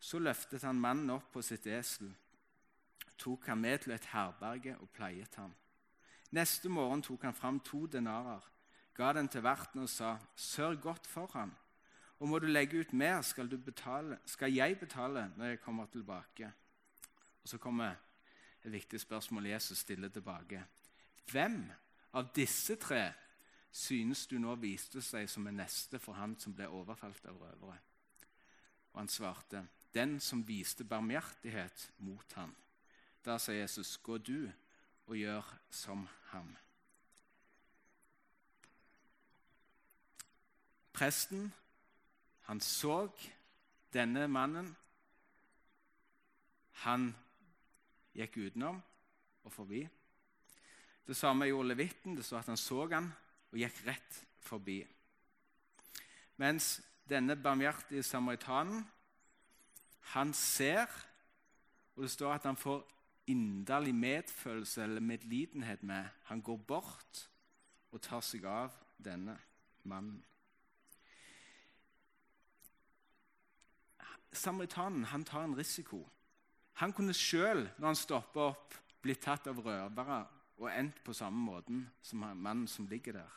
Så 0.00 0.18
løftet 0.18 0.62
han 0.62 0.80
mannen 0.80 1.10
opp 1.10 1.32
på 1.32 1.42
sitt 1.42 1.66
esel, 1.66 2.12
tok 3.18 3.46
han 3.46 3.60
med 3.60 3.84
til 3.84 3.94
et 3.94 4.08
herberge 4.12 4.76
og 4.80 4.90
pleiet 4.92 5.34
ham. 5.40 5.52
Neste 6.34 6.68
morgen 6.68 7.02
tok 7.02 7.22
han 7.24 7.36
fram 7.36 7.60
to 7.60 7.86
denarer, 7.86 8.42
ga 8.94 9.12
den 9.12 9.28
til 9.28 9.42
verten 9.42 9.80
og 9.80 9.88
sa, 9.88 10.16
'Sørg 10.36 10.80
godt 10.80 11.06
for 11.06 11.26
ham, 11.32 11.54
og 12.20 12.28
må 12.28 12.38
du 12.38 12.46
legge 12.46 12.80
ut 12.80 12.92
mer, 12.92 13.22
skal, 13.22 13.58
betale, 13.58 14.18
skal 14.26 14.52
jeg 14.52 14.78
betale 14.78 15.32
når 15.36 15.44
jeg 15.44 15.60
kommer 15.60 15.86
tilbake.' 15.86 16.52
Og 17.42 17.48
Så 17.48 17.58
kommer 17.58 17.94
et 18.64 18.72
viktig 18.72 19.00
spørsmål 19.00 19.46
Jesus 19.46 19.78
stiller 19.78 20.08
tilbake. 20.08 20.64
Hvem 21.30 21.72
av 22.12 22.30
disse 22.34 22.76
tre 22.76 23.12
synes 23.70 24.26
du 24.26 24.38
nå 24.38 24.54
viste 24.54 25.02
seg 25.02 25.28
som 25.30 25.46
en 25.46 25.56
neste 25.56 25.98
for 25.98 26.12
han 26.12 26.38
som 26.40 26.54
ble 26.54 26.68
overfalt 26.68 27.26
av 27.26 27.36
røvere? 27.36 27.78
Og 28.92 29.00
han 29.00 29.08
svarte, 29.08 29.66
den 29.94 30.20
som 30.20 30.48
viste 30.48 30.84
barmhjertighet 30.84 31.90
mot 31.98 32.32
ham. 32.32 32.54
Da 33.24 33.38
sa 33.38 33.52
Jesus, 33.52 33.96
gå 33.98 34.18
du 34.18 34.50
og 35.06 35.16
gjør 35.16 35.54
som 35.70 36.08
ham. 36.32 36.56
Presten, 40.94 41.48
han 42.46 42.60
så 42.62 43.08
denne 43.94 44.28
mannen. 44.30 44.68
Han 46.84 47.08
gikk 48.14 48.38
utenom 48.44 48.78
og 49.44 49.52
forbi. 49.52 49.82
Det 51.06 51.16
samme 51.16 51.48
gjorde 51.48 51.72
levitten. 51.72 52.16
Det 52.16 52.24
står 52.24 52.38
at 52.38 52.52
han 52.52 52.60
så 52.60 52.86
han 52.92 53.10
og 53.50 53.58
gikk 53.58 53.80
rett 53.86 54.20
forbi. 54.44 54.80
Mens 56.36 56.80
denne 57.08 57.36
barmhjertige 57.36 58.02
samaritanen, 58.02 58.84
han 60.14 60.32
ser, 60.34 60.90
og 61.96 62.02
det 62.02 62.10
står 62.10 62.34
at 62.34 62.46
han 62.48 62.56
får 62.56 62.82
inderlig 63.26 63.94
medfølelse 63.94 64.82
eller 64.82 65.00
medlidenhet 65.00 65.82
med. 65.82 66.04
Han 66.24 66.42
går 66.42 66.56
bort 66.56 67.28
og 67.92 68.02
tar 68.02 68.20
seg 68.20 68.44
av 68.44 68.74
denne 68.98 69.36
mannen. 69.84 70.22
Samaritanen 74.34 75.04
han 75.04 75.24
tar 75.24 75.44
en 75.44 75.56
risiko. 75.56 76.02
Han 76.80 76.92
kunne 76.92 77.14
sjøl, 77.14 77.68
når 77.78 77.86
han 77.86 77.98
stopper 77.98 78.50
opp, 78.50 78.74
blitt 79.02 79.22
tatt 79.22 79.46
av 79.46 79.60
røvere 79.62 80.24
og 80.58 80.70
endt 80.70 81.00
på 81.04 81.14
samme 81.14 81.38
måten 81.44 81.84
som 82.02 82.24
mannen 82.24 82.66
som 82.70 82.88
ligger 82.90 83.18
der. 83.20 83.34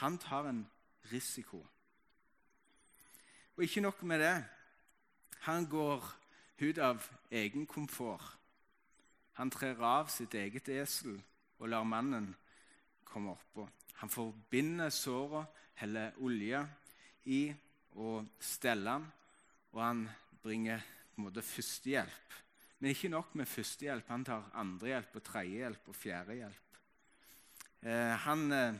Han 0.00 0.18
tar 0.18 0.48
en 0.48 0.62
risiko. 1.12 1.64
Og 3.56 3.64
ikke 3.64 3.80
nok 3.80 4.02
med 4.02 4.20
det. 4.20 4.44
Han 5.40 5.66
går 5.66 6.04
ut 6.60 6.78
av 6.78 7.02
egen 7.30 7.66
komfort. 7.66 8.36
Han 9.32 9.50
trer 9.50 9.80
av 9.82 10.08
sitt 10.10 10.34
eget 10.34 10.68
esel 10.68 11.18
og 11.58 11.68
lar 11.68 11.86
mannen 11.86 12.32
komme 13.04 13.34
oppå. 13.34 13.68
Han 13.98 14.10
forbinder 14.10 14.90
såret, 14.90 15.46
heller 15.78 16.14
olje 16.18 16.60
i 17.24 17.54
og 17.98 18.26
steller 18.40 18.98
han, 18.98 19.06
og 19.72 19.82
han 19.84 20.08
bringer 20.42 20.80
på 21.14 21.20
en 21.20 21.28
måte 21.28 21.42
førstehjelp. 21.42 22.34
Men 22.78 22.90
ikke 22.90 23.10
nok 23.10 23.34
med 23.34 23.46
førstehjelp. 23.46 24.08
Han 24.08 24.24
tar 24.24 24.50
andrehjelp 24.54 25.16
og 25.18 25.24
tredjehjelp 25.26 25.88
og 25.90 25.96
fjerdehjelp. 25.96 26.78
Eh, 27.82 28.14
han 28.24 28.52
eh, 28.52 28.78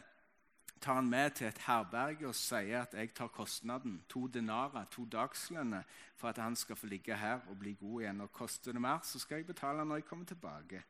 tar 0.81 0.95
han 0.95 1.11
med 1.11 1.31
til 1.35 1.49
et 1.49 1.59
herberge 1.67 2.29
og 2.29 2.37
sier 2.39 2.85
at 2.85 2.95
jeg 2.95 3.11
tar 3.15 3.31
kostnaden, 3.35 4.03
to 4.09 4.27
denarer, 4.27 4.87
to 4.91 5.05
dagslønner, 5.05 5.83
for 6.17 6.29
at 6.29 6.39
han 6.39 6.57
skal 6.57 6.77
få 6.77 6.87
ligge 6.87 7.17
her 7.17 7.41
og 7.51 7.59
bli 7.59 7.75
god 7.81 8.01
igjen. 8.03 8.21
Og 8.21 8.33
koster 8.33 8.73
det 8.73 8.81
mer, 8.81 9.03
så 9.03 9.19
skal 9.19 9.43
jeg 9.43 9.47
betale 9.47 9.85
når 9.85 10.03
jeg 10.03 10.09
kommer 10.11 10.27
tilbake. 10.27 10.83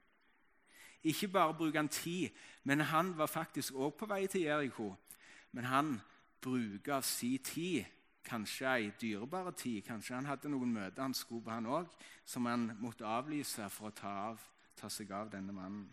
Ikke 1.03 1.29
bare 1.29 1.55
bruker 1.55 1.79
han 1.79 1.89
tid, 1.89 2.29
men 2.65 2.81
han 2.81 3.17
var 3.19 3.27
faktisk 3.27 3.75
òg 3.75 3.95
på 3.97 4.07
vei 4.07 4.27
til 4.27 4.41
Jeriko. 4.41 4.95
Men 5.53 5.65
han 5.65 6.01
bruker 6.41 6.99
av 6.99 7.03
sin 7.03 7.39
tid 7.39 7.85
kanskje 8.29 8.69
ei 8.71 8.91
dyrebar 9.01 9.51
tid. 9.57 9.83
Kanskje 9.87 10.15
han 10.15 10.29
hadde 10.29 10.51
noen 10.53 10.73
møter 10.73 11.03
han 11.03 11.17
skulle 11.17 11.45
på, 11.45 11.51
han 11.51 11.67
òg, 11.67 11.89
som 12.29 12.47
han 12.47 12.71
måtte 12.83 13.09
avlyse 13.09 13.69
for 13.73 13.91
å 13.91 13.97
ta, 13.97 14.15
av, 14.31 14.45
ta 14.77 14.91
seg 14.93 15.13
av 15.13 15.33
denne 15.33 15.55
mannen. 15.57 15.89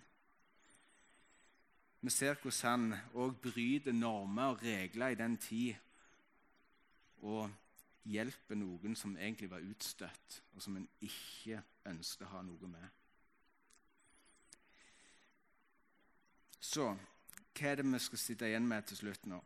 Vi 2.06 2.12
ser 2.14 2.38
hvordan 2.38 2.92
han 2.92 3.00
òg 3.18 3.40
bryter 3.42 3.96
normer 3.96 4.54
og 4.54 4.62
regler 4.62 5.16
i 5.16 5.18
den 5.18 5.38
tid 5.42 5.74
og 7.26 7.50
hjelper 8.06 8.60
noen 8.60 8.94
som 8.96 9.16
egentlig 9.18 9.50
var 9.50 9.66
utstøtt, 9.66 10.42
og 10.54 10.62
som 10.62 10.78
en 10.78 10.86
ikke 11.02 11.64
ønsket 11.90 12.28
å 12.28 12.32
ha 12.36 12.44
noe 12.46 12.70
med. 12.70 12.86
Så 16.62 16.92
hva 17.56 17.72
er 17.72 17.80
det 17.80 17.88
vi 17.88 18.00
skal 18.04 18.22
sitte 18.22 18.48
igjen 18.50 18.68
med 18.68 18.86
til 18.90 19.00
slutt 19.00 19.26
nå, 19.32 19.42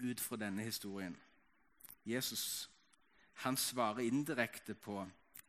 ut 0.00 0.20
fra 0.20 0.40
denne 0.40 0.64
historien? 0.64 1.16
Jesus 2.06 2.70
han 3.36 3.56
svarer 3.56 3.98
indirekte 3.98 4.74
på 4.74 5.06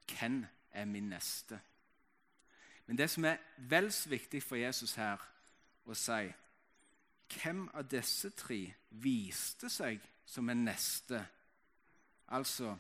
'Hvem 0.07 0.45
er 0.71 0.85
min 0.85 1.09
neste?' 1.09 1.59
Men 2.85 2.97
det 2.97 3.09
som 3.09 3.25
er 3.25 3.37
vel 3.57 3.91
så 3.91 4.09
viktig 4.09 4.43
for 4.43 4.55
Jesus 4.55 4.95
her 4.95 5.17
å 5.85 5.93
si 5.93 6.33
Hvem 7.27 7.69
av 7.73 7.89
disse 7.91 8.29
tre 8.29 8.73
viste 8.89 9.69
seg 9.69 9.99
som 10.25 10.49
en 10.49 10.63
neste? 10.63 11.25
Altså, 12.27 12.77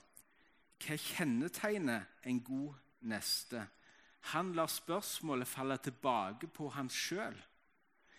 hva 0.85 0.95
kjennetegner 0.95 2.05
en 2.23 2.39
god 2.43 2.73
neste? 3.01 3.67
Han 4.31 4.53
lar 4.53 4.67
spørsmålet 4.67 5.47
falle 5.47 5.77
tilbake 5.77 6.47
på 6.47 6.69
han 6.69 6.89
sjøl. 6.89 7.35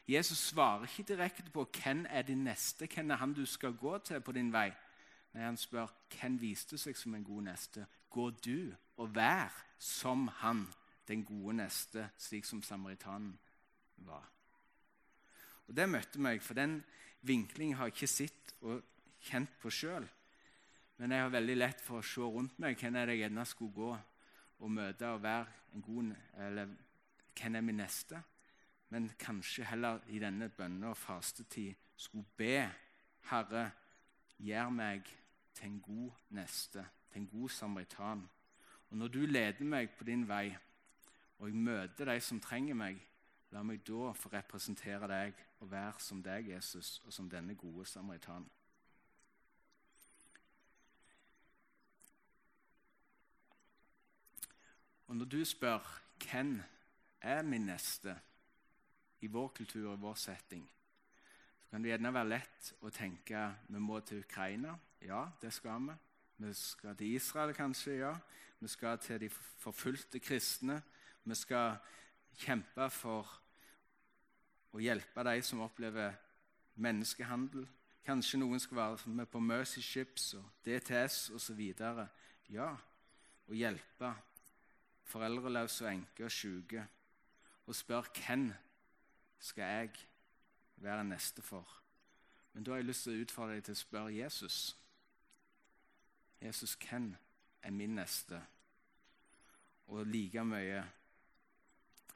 Jesus 0.08 0.38
svarer 0.38 0.84
ikke 0.84 1.14
direkte 1.14 1.50
på 1.52 1.64
hvem 1.64 2.06
er 2.08 2.22
din 2.22 2.44
neste, 2.44 2.86
hvem 2.86 3.10
er 3.10 3.16
han 3.16 3.32
du 3.32 3.46
skal 3.46 3.76
gå 3.76 3.98
til 3.98 4.20
på 4.20 4.32
din 4.32 4.52
vei. 4.52 4.70
Når 5.32 5.44
han 5.44 5.60
spør 5.60 5.92
hvem 6.14 6.38
viste 6.40 6.78
seg 6.80 6.96
som 6.96 7.14
en 7.14 7.24
god 7.24 7.48
neste, 7.50 7.86
gå 8.10 8.30
du 8.30 8.74
og 8.96 9.14
vær 9.14 9.52
som 9.78 10.28
han, 10.40 10.66
den 11.08 11.24
gode 11.24 11.56
neste, 11.56 12.08
slik 12.18 12.44
som 12.44 12.62
samaritanen 12.62 13.32
var. 14.04 14.26
Og 15.68 15.76
Det 15.76 15.88
møtte 15.88 16.20
meg, 16.20 16.42
for 16.42 16.54
den 16.54 16.80
vinklingen 17.20 17.76
har 17.76 17.88
jeg 17.88 17.96
ikke 17.96 18.10
sett 18.10 18.54
og 18.60 18.82
kjent 19.28 19.52
på 19.60 19.70
sjøl. 19.72 20.06
Men 20.98 21.12
jeg 21.12 21.22
har 21.22 21.32
veldig 21.32 21.56
lett 21.56 21.82
for 21.84 22.00
å 22.00 22.06
se 22.06 22.24
rundt 22.24 22.58
meg 22.58 22.78
hvem 22.80 22.96
jeg 22.98 23.20
gjerne 23.20 23.44
skulle 23.46 23.76
gå 23.76 23.90
og 24.58 24.72
møte 24.74 25.12
og 25.12 25.22
være 25.22 25.46
en 25.74 25.84
god 25.84 26.14
Eller 26.46 26.72
hvem 27.38 27.54
er 27.54 27.62
min 27.62 27.78
neste? 27.78 28.22
Men 28.90 29.10
kanskje 29.20 29.66
heller 29.68 30.00
i 30.08 30.18
denne 30.18 30.48
bønne- 30.48 30.88
og 30.90 30.96
fastetid 30.96 31.74
skulle 31.96 32.26
be 32.36 32.70
Herre, 33.28 33.70
gjør 34.38 34.70
meg 34.70 35.08
til 35.54 35.66
en 35.66 35.80
god 35.80 36.10
neste, 36.30 36.86
til 37.10 37.22
en 37.22 37.28
god 37.28 37.48
samaritan. 37.48 38.28
Og 38.90 38.96
når 38.96 39.08
du 39.08 39.18
leder 39.26 39.64
meg 39.64 39.90
på 39.90 40.04
din 40.04 40.28
vei, 40.28 40.56
og 41.38 41.48
jeg 41.48 41.56
møter 41.56 42.04
de 42.04 42.20
som 42.20 42.40
trenger 42.40 42.74
meg, 42.74 43.00
la 43.50 43.62
meg 43.62 43.82
da 43.86 44.12
få 44.12 44.30
representere 44.32 45.08
deg 45.08 45.34
og 45.60 45.70
være 45.70 46.00
som 46.04 46.22
deg, 46.22 46.50
Jesus, 46.50 46.98
og 47.04 47.12
som 47.12 47.30
denne 47.30 47.54
gode 47.54 47.86
samaritan. 47.86 48.46
Og 55.08 55.16
når 55.16 55.24
du 55.24 55.44
spør 55.44 56.02
hvem 56.20 56.62
er 57.20 57.42
min 57.42 57.66
neste 57.66 58.18
i 59.20 59.26
vår 59.26 59.48
kultur 59.48 59.92
og 59.92 60.02
vår 60.02 60.14
setting, 60.14 60.68
kan 61.70 61.82
det 61.82 61.90
gjerne 61.92 62.12
være 62.14 62.32
lett 62.32 62.72
å 62.80 62.90
tenke 62.90 63.40
vi 63.68 63.80
må 63.80 64.00
til 64.00 64.22
Ukraina. 64.24 64.72
Ja, 65.04 65.26
det 65.42 65.52
skal 65.52 65.82
vi. 65.84 65.96
Vi 66.38 66.52
skal 66.54 66.96
til 66.96 67.14
Israel, 67.14 67.54
kanskje. 67.54 67.98
ja. 67.98 68.14
Vi 68.60 68.68
skal 68.68 68.98
til 68.98 69.20
de 69.20 69.28
forfulgte 69.30 70.18
kristne. 70.18 70.82
Vi 71.24 71.34
skal 71.34 71.76
kjempe 72.38 72.90
for 72.90 73.28
å 74.72 74.80
hjelpe 74.80 75.24
de 75.24 75.42
som 75.42 75.60
opplever 75.60 76.16
menneskehandel. 76.74 77.66
Kanskje 78.06 78.40
noen 78.40 78.60
skal 78.60 78.76
være 78.76 79.10
med 79.12 79.28
på 79.28 79.40
Mercy 79.40 79.80
Ships 79.80 80.34
og 80.34 80.44
DTS 80.64 81.30
osv. 81.36 81.60
Ja, 82.48 82.70
å 83.48 83.52
hjelpe 83.54 84.14
foreldreløse 85.08 85.84
og 85.84 85.92
enker 85.92 86.24
og 86.24 86.32
syke. 86.32 86.86
Og 87.66 87.76
spør 87.76 88.08
hvem 88.16 88.48
skal 89.38 89.64
jeg 89.64 90.07
være 90.82 91.04
neste 91.04 91.42
for. 91.42 91.68
Men 92.52 92.64
da 92.64 92.70
har 92.70 92.82
jeg 92.82 92.88
lyst 92.88 93.06
til 93.06 93.16
å 93.16 93.24
utfordre 93.24 93.54
deg 93.54 93.64
til 93.64 93.76
å 93.76 93.80
spørre 93.82 94.14
Jesus. 94.14 94.76
Jesus, 96.42 96.74
hvem 96.74 97.12
er 97.62 97.74
min 97.74 97.98
neste? 97.98 98.40
Og 99.88 100.06
like 100.06 100.44
mye 100.44 100.84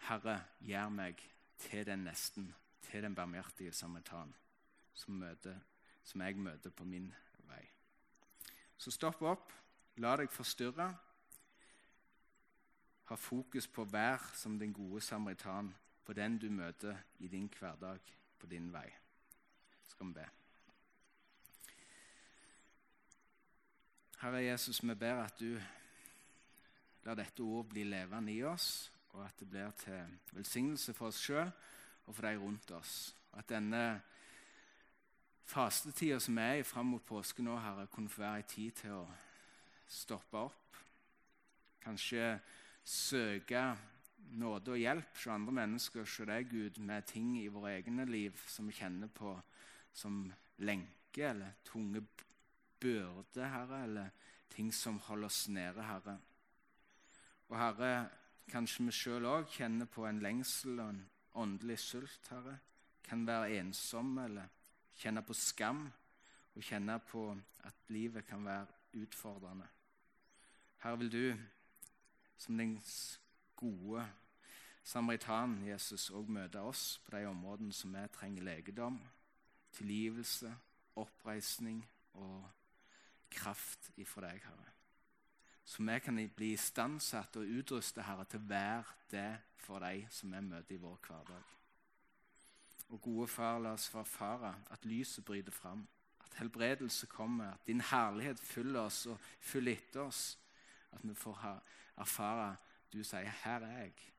Herre, 0.03 0.41
gjør 0.61 0.89
meg 0.91 1.21
til 1.63 1.87
den 1.87 2.03
nesten, 2.09 2.49
til 2.83 3.03
den 3.03 3.15
barmhjertige 3.15 3.73
samaritan 3.73 4.35
som, 4.95 5.15
møter, 5.15 5.61
som 6.05 6.21
jeg 6.21 6.37
møter 6.37 6.71
på 6.75 6.85
min 6.85 7.07
vei. 7.47 7.63
Så 8.77 8.91
stopp 8.91 9.23
opp, 9.23 9.53
la 10.03 10.17
deg 10.19 10.33
forstyrre. 10.35 10.89
Ha 13.11 13.19
fokus 13.19 13.69
på 13.69 13.85
hver 13.85 14.27
som 14.35 14.59
den 14.59 14.75
gode 14.75 15.01
samaritan 15.01 15.71
på 16.05 16.13
den 16.19 16.39
du 16.39 16.51
møter 16.51 16.99
i 17.19 17.29
din 17.29 17.47
hverdag, 17.59 18.01
på 18.43 18.51
din 18.51 18.73
vei. 18.75 18.89
Skal 19.87 20.11
vi 20.11 20.17
be. 20.19 20.25
Herre 24.23 24.43
Jesus, 24.43 24.83
vi 24.83 24.95
ber 24.99 25.23
at 25.23 25.39
du 25.39 25.55
lar 27.07 27.19
dette 27.19 27.43
ord 27.43 27.71
bli 27.71 27.85
levende 27.87 28.35
i 28.35 28.43
oss, 28.47 28.91
og 29.15 29.25
at 29.27 29.39
det 29.39 29.49
blir 29.51 29.71
til 29.79 30.17
velsignelse 30.35 30.95
for 30.95 31.11
oss 31.11 31.21
sjøl 31.23 31.51
og 32.07 32.15
for 32.15 32.27
de 32.27 32.39
rundt 32.39 32.71
oss. 32.75 33.15
Og 33.33 33.39
at 33.39 33.51
denne 33.51 33.83
fastetida 35.47 36.19
som 36.23 36.39
er 36.39 36.61
i 36.61 36.67
fram 36.67 36.91
mot 36.95 37.07
påske 37.07 37.43
nå, 37.43 37.57
Herre, 37.63 37.87
kunne 37.87 38.11
få 38.11 38.23
være 38.23 38.43
en 38.43 38.51
tid 38.55 38.83
til 38.83 38.99
å 38.99 39.07
stoppe 39.87 40.39
opp. 40.39 40.79
Kanskje 41.83 42.37
søke 42.85 43.65
nåde 44.31 44.73
og 44.73 44.79
hjelp 44.81 45.17
hos 45.17 45.27
andre 45.27 45.53
mennesker, 45.53 46.05
hos 46.05 46.17
deg, 46.27 46.51
Gud, 46.51 46.79
med 46.79 47.07
ting 47.07 47.35
i 47.41 47.49
våre 47.53 47.77
egne 47.79 48.07
liv 48.09 48.39
som 48.49 48.69
vi 48.69 48.77
kjenner 48.77 49.11
på 49.13 49.35
som 49.93 50.25
lenke 50.65 51.27
eller 51.29 51.59
tunge 51.65 52.03
byrde, 52.81 53.45
Herre, 53.45 53.83
eller 53.85 54.11
ting 54.49 54.73
som 54.75 54.99
holder 54.99 55.27
oss 55.27 55.47
nede, 55.49 55.83
Herre. 55.83 56.19
Og 57.49 57.59
Herre, 57.59 57.93
kanskje 58.51 58.87
vi 58.89 58.95
sjøl 58.97 59.29
òg 59.29 59.51
kjenner 59.53 59.89
på 59.91 60.07
en 60.09 60.23
lengsel 60.25 60.81
og 60.81 60.95
en 60.95 61.03
åndelig 61.39 61.79
sult, 61.85 62.31
Herre. 62.31 62.59
Kan 63.05 63.27
være 63.27 63.59
ensomme 63.59 64.25
eller 64.25 64.49
kjenne 64.97 65.23
på 65.27 65.37
skam 65.37 65.85
og 66.55 66.65
kjenne 66.65 66.99
på 67.09 67.27
at 67.67 67.93
livet 67.93 68.27
kan 68.27 68.45
være 68.45 68.67
utfordrende. 69.03 69.69
Herre, 70.83 70.99
vil 70.99 71.13
du, 71.13 71.37
som 72.37 72.59
den 72.59 72.79
gode 73.63 74.05
samaritan, 74.83 75.61
Jesus, 75.67 76.09
òg 76.11 76.31
møte 76.31 76.61
oss 76.61 76.99
på 77.05 77.15
de 77.15 77.27
områdene 77.31 77.75
som 77.77 77.95
vi 77.95 78.03
trenger 78.15 78.47
legedom, 78.47 78.99
tilgivelse, 79.73 80.51
oppreisning 80.99 81.81
og 82.21 82.45
kraft 83.33 83.91
ifra 83.97 84.27
deg, 84.29 84.43
Herre. 84.45 84.75
Så 85.65 85.83
vi 85.87 85.99
kan 86.05 86.19
bli 86.37 86.53
istandsatt 86.53 87.39
og 87.39 87.49
utruste, 87.59 88.03
Herre, 88.03 88.27
til 88.29 88.43
å 88.43 88.51
være 88.51 88.99
det 89.13 89.31
for 89.63 89.81
deg 89.81 90.09
som 90.11 90.35
vi 90.35 90.43
møter 90.45 90.75
i 90.77 90.83
vår 90.83 90.99
hverdag. 91.07 91.53
Og 92.93 93.01
gode 93.01 93.29
Far, 93.31 93.61
la 93.63 93.73
oss 93.73 93.89
få 93.89 94.03
erfare 94.03 94.53
at 94.75 94.85
lyset 94.85 95.25
bryter 95.25 95.55
fram, 95.55 95.87
at 96.21 96.35
helbredelse 96.41 97.07
kommer, 97.09 97.55
at 97.55 97.67
din 97.67 97.81
herlighet 97.81 98.41
fyller 98.41 98.89
oss 98.91 99.07
og 99.07 99.21
fyller 99.41 99.79
etter 99.79 100.03
oss. 100.03 100.39
At 100.93 101.01
vi 101.07 101.15
får 101.17 101.41
erfare 101.97 102.51
du 102.93 103.05
sier 103.05 103.31
'Her 103.31 103.61
er 103.61 103.83
jeg', 103.83 104.13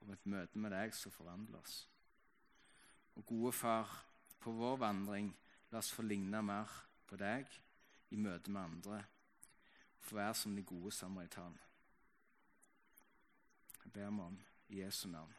og 0.00 0.12
et 0.12 0.26
møte 0.26 0.58
med 0.58 0.70
deg 0.70 0.94
som 0.94 1.12
forvandler 1.12 1.58
oss. 1.58 1.88
Og 3.16 3.26
gode 3.26 3.52
Far, 3.52 4.04
på 4.40 4.52
vår 4.52 4.76
vandring, 4.76 5.36
la 5.70 5.78
oss 5.78 5.92
få 5.92 6.02
ligne 6.02 6.42
mer 6.42 6.86
på 7.06 7.16
deg 7.16 7.46
i 8.10 8.16
møte 8.16 8.50
med 8.50 8.60
andre. 8.60 9.04
Få 9.98 10.16
være 10.16 10.34
som 10.34 10.56
de 10.56 10.62
gode 10.62 10.92
samaritan. 10.92 11.58
Jeg 13.84 13.92
ber 13.92 14.10
meg 14.10 14.26
om 14.26 14.40
i 14.68 14.80
Jesu 14.82 15.08
navn. 15.08 15.34